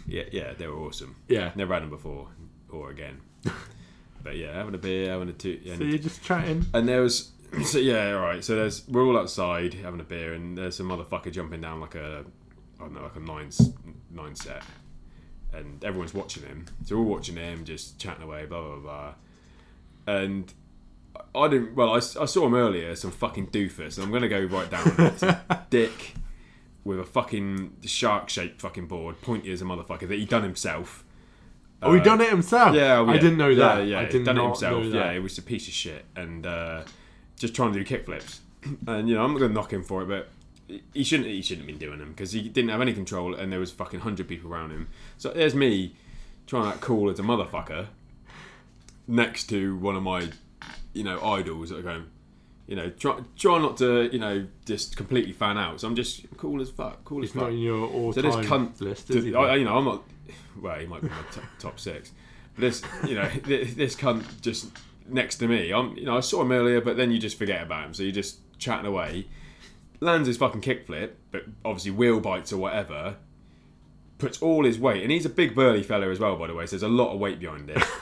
[0.08, 1.18] Yeah, yeah, they were awesome.
[1.28, 1.52] Yeah.
[1.56, 2.30] Never had them before,
[2.70, 3.22] or again.
[4.24, 5.62] but yeah, having a beer, having a tooth.
[5.66, 6.66] So you're just chatting.
[6.74, 7.32] And there was,
[7.66, 8.44] so yeah, all right.
[8.44, 11.96] So there's, we're all outside having a beer, and there's some motherfucker jumping down like
[11.96, 12.26] a,
[12.80, 13.50] I don't know, like a nine
[14.12, 14.64] nine set,
[15.54, 16.66] and everyone's watching him.
[16.86, 19.14] So we're all watching him, just chatting away, blah blah blah.
[20.08, 20.54] And
[21.36, 21.76] I didn't.
[21.76, 23.98] Well, I, I saw him earlier, some fucking doofus.
[23.98, 25.18] And I'm gonna go right down.
[25.18, 25.38] Some
[25.70, 26.14] dick
[26.84, 31.04] with a fucking shark shaped fucking board, pointy as a motherfucker that he done himself.
[31.82, 32.76] Oh, he done it himself.
[32.76, 33.88] Yeah, well, I didn't know that.
[33.88, 34.86] Yeah, I did done it himself.
[34.86, 36.84] Yeah, it was a piece of shit, and uh,
[37.38, 38.40] just trying to do kickflips.
[38.88, 40.30] And you know, I'm not going to knock him for it, but
[40.94, 41.30] he shouldn't.
[41.30, 43.72] He shouldn't have been doing them because he didn't have any control, and there was
[43.72, 44.88] fucking hundred people around him.
[45.18, 45.96] So there's me
[46.48, 47.88] trying to act cool as a motherfucker
[49.08, 50.30] next to one of my,
[50.94, 52.06] you know, idols that are going.
[52.68, 55.82] You know, try try not to, you know, just completely fan out.
[55.82, 57.52] So I'm just cool as fuck, cool He's as not fuck.
[57.54, 59.34] in your all So this cunt, list, is he?
[59.34, 60.04] I, I- you know, I'm not.
[60.62, 62.12] Well, he might be in my top, top six.
[62.54, 64.68] But this, you know, this, this cunt just
[65.08, 65.72] next to me.
[65.74, 67.94] I'm, you know, I saw him earlier, but then you just forget about him.
[67.96, 69.26] So you're just chatting away.
[70.02, 73.18] Lands his fucking kickflip, but obviously wheel bites or whatever.
[74.18, 76.66] Puts all his weight, and he's a big burly fella as well, by the way.
[76.66, 77.84] So there's a lot of weight behind it.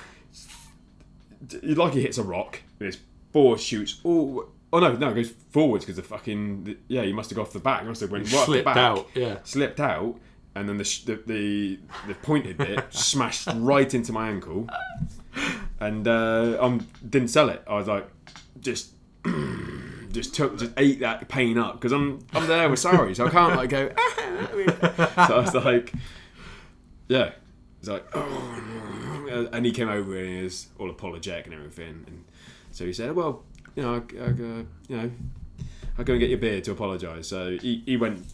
[1.63, 2.61] Like he hits a rock.
[2.79, 2.97] and This
[3.31, 4.49] board shoots all.
[4.73, 7.53] Oh no, no, it goes forwards because the fucking yeah, he must have got off
[7.53, 7.81] the back.
[7.83, 9.07] He must have went right Slipped back out.
[9.13, 9.37] Yeah.
[9.43, 10.19] slipped out,
[10.55, 14.67] and then the sh- the, the the pointed bit smashed right into my ankle,
[15.79, 17.63] and uh, I didn't sell it.
[17.67, 18.07] I was like,
[18.59, 18.91] just.
[20.17, 23.29] Just took, just ate that pain up because I'm I'm there with Saari, so I
[23.29, 23.89] can't like go.
[25.27, 25.93] so I was like,
[27.07, 27.33] yeah,
[27.79, 32.25] he's like, oh, and he came over and he was all apologetic and everything, and
[32.71, 33.43] so he said, well,
[33.75, 35.11] you know, I, I, uh, you know,
[35.99, 37.27] I go and get your beer to apologise.
[37.27, 38.25] So he, he went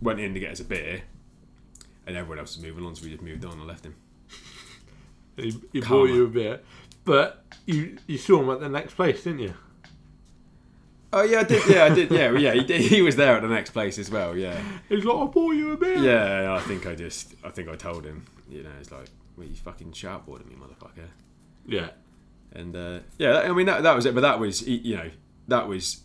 [0.00, 1.02] went in to get us a beer,
[2.06, 3.94] and everyone else was moving on, so we just moved on and left him.
[5.36, 6.60] He, he bought you a beer,
[7.04, 9.54] but you you saw him at the next place, didn't you?
[11.18, 11.68] Oh yeah, I did.
[11.68, 12.10] Yeah, I did.
[12.10, 14.36] Yeah, yeah, he did, he was there at the next place as well.
[14.36, 15.96] Yeah, He's like, I bought you a beer.
[15.98, 16.54] yeah.
[16.54, 18.26] I think I just, I think I told him.
[18.48, 21.08] You know, it's like, well, you fucking sharpboarded me, motherfucker.
[21.66, 21.88] Yeah.
[22.52, 24.14] And uh, yeah, I mean that, that was it.
[24.14, 25.10] But that was you know
[25.48, 26.00] that was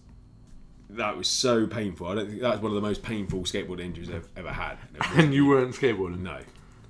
[0.89, 2.07] that was so painful.
[2.07, 4.77] I don't think that was one of the most painful skateboard injuries I've ever had.
[5.15, 6.19] And you weren't skateboarding.
[6.21, 6.39] no,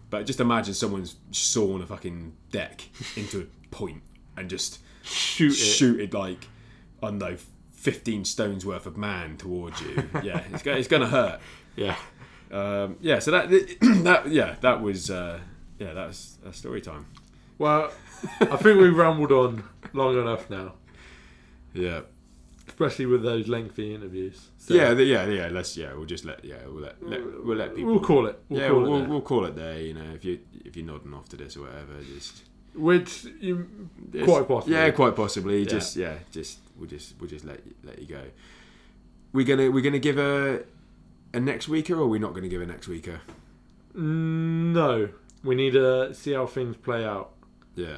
[0.10, 2.82] but just imagine someone's sawn a fucking deck
[3.16, 3.46] into a
[3.76, 4.02] point
[4.38, 5.56] and just Shoot it.
[5.56, 6.48] shooted like
[7.04, 7.38] I don't know,
[7.82, 10.08] fifteen stones worth of man towards you.
[10.24, 11.40] Yeah, it's, go- it's gonna hurt.
[11.76, 11.96] Yeah.
[12.52, 13.50] Um, yeah, so that
[14.04, 15.40] that yeah, that was uh,
[15.80, 17.06] yeah, that's story time.
[17.58, 17.92] Well,
[18.42, 19.64] I think we've rambled on
[19.94, 20.74] long enough now,
[21.74, 22.02] Yeah.
[22.68, 24.50] especially with those lengthy interviews.
[24.58, 25.48] So Yeah, the, yeah, yeah.
[25.52, 25.94] Let's yeah.
[25.94, 26.58] We'll just let yeah.
[26.66, 27.92] We'll let, let we'll let people.
[27.92, 28.40] we'll call it.
[28.50, 29.80] We'll yeah, call we'll, it we'll, we'll call it there.
[29.80, 33.68] You know, if you if you're nodding off to this or whatever, just Which you,
[34.14, 34.26] Yes.
[34.26, 34.76] quite possibly.
[34.76, 35.60] Yeah, quite possibly.
[35.60, 35.66] Yeah.
[35.70, 38.24] Just yeah, just we'll just we'll just let you, let you go.
[39.34, 40.64] We're gonna we're gonna give a
[41.34, 43.22] a next weeker, or we're not gonna give a next weeker.
[43.96, 45.10] Mm, No,
[45.44, 47.32] we need to see how things play out.
[47.76, 47.98] Yeah,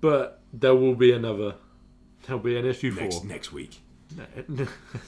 [0.00, 1.54] But there will be another.
[2.26, 3.26] There'll be an issue next four.
[3.26, 3.80] next week.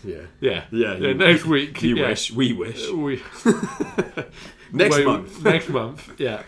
[0.05, 1.81] yeah, Yeah, yeah, Yeah, next week.
[1.83, 2.09] you yeah.
[2.09, 2.91] wish, we wish.
[2.91, 3.23] We,
[4.73, 5.45] Next wait, month.
[5.45, 6.11] next month.
[6.19, 6.43] Yeah.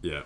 [0.00, 0.22] Yeah,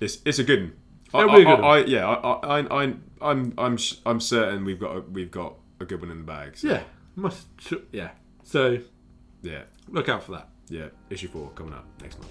[0.00, 0.60] it's it's a good.
[0.62, 0.72] One.
[1.20, 1.68] It'll I, be a good I.
[1.68, 5.54] I, yeah, I, I, I, I'm I'm sh- I'm certain we've got a, we've got
[5.80, 6.56] a good one in the bag.
[6.56, 6.82] So, Yeah.
[7.14, 7.46] Must.
[7.92, 8.10] Yeah.
[8.44, 8.78] So
[9.42, 10.48] yeah, look out for that.
[10.68, 10.88] yeah.
[11.10, 12.30] Issue four coming up next month.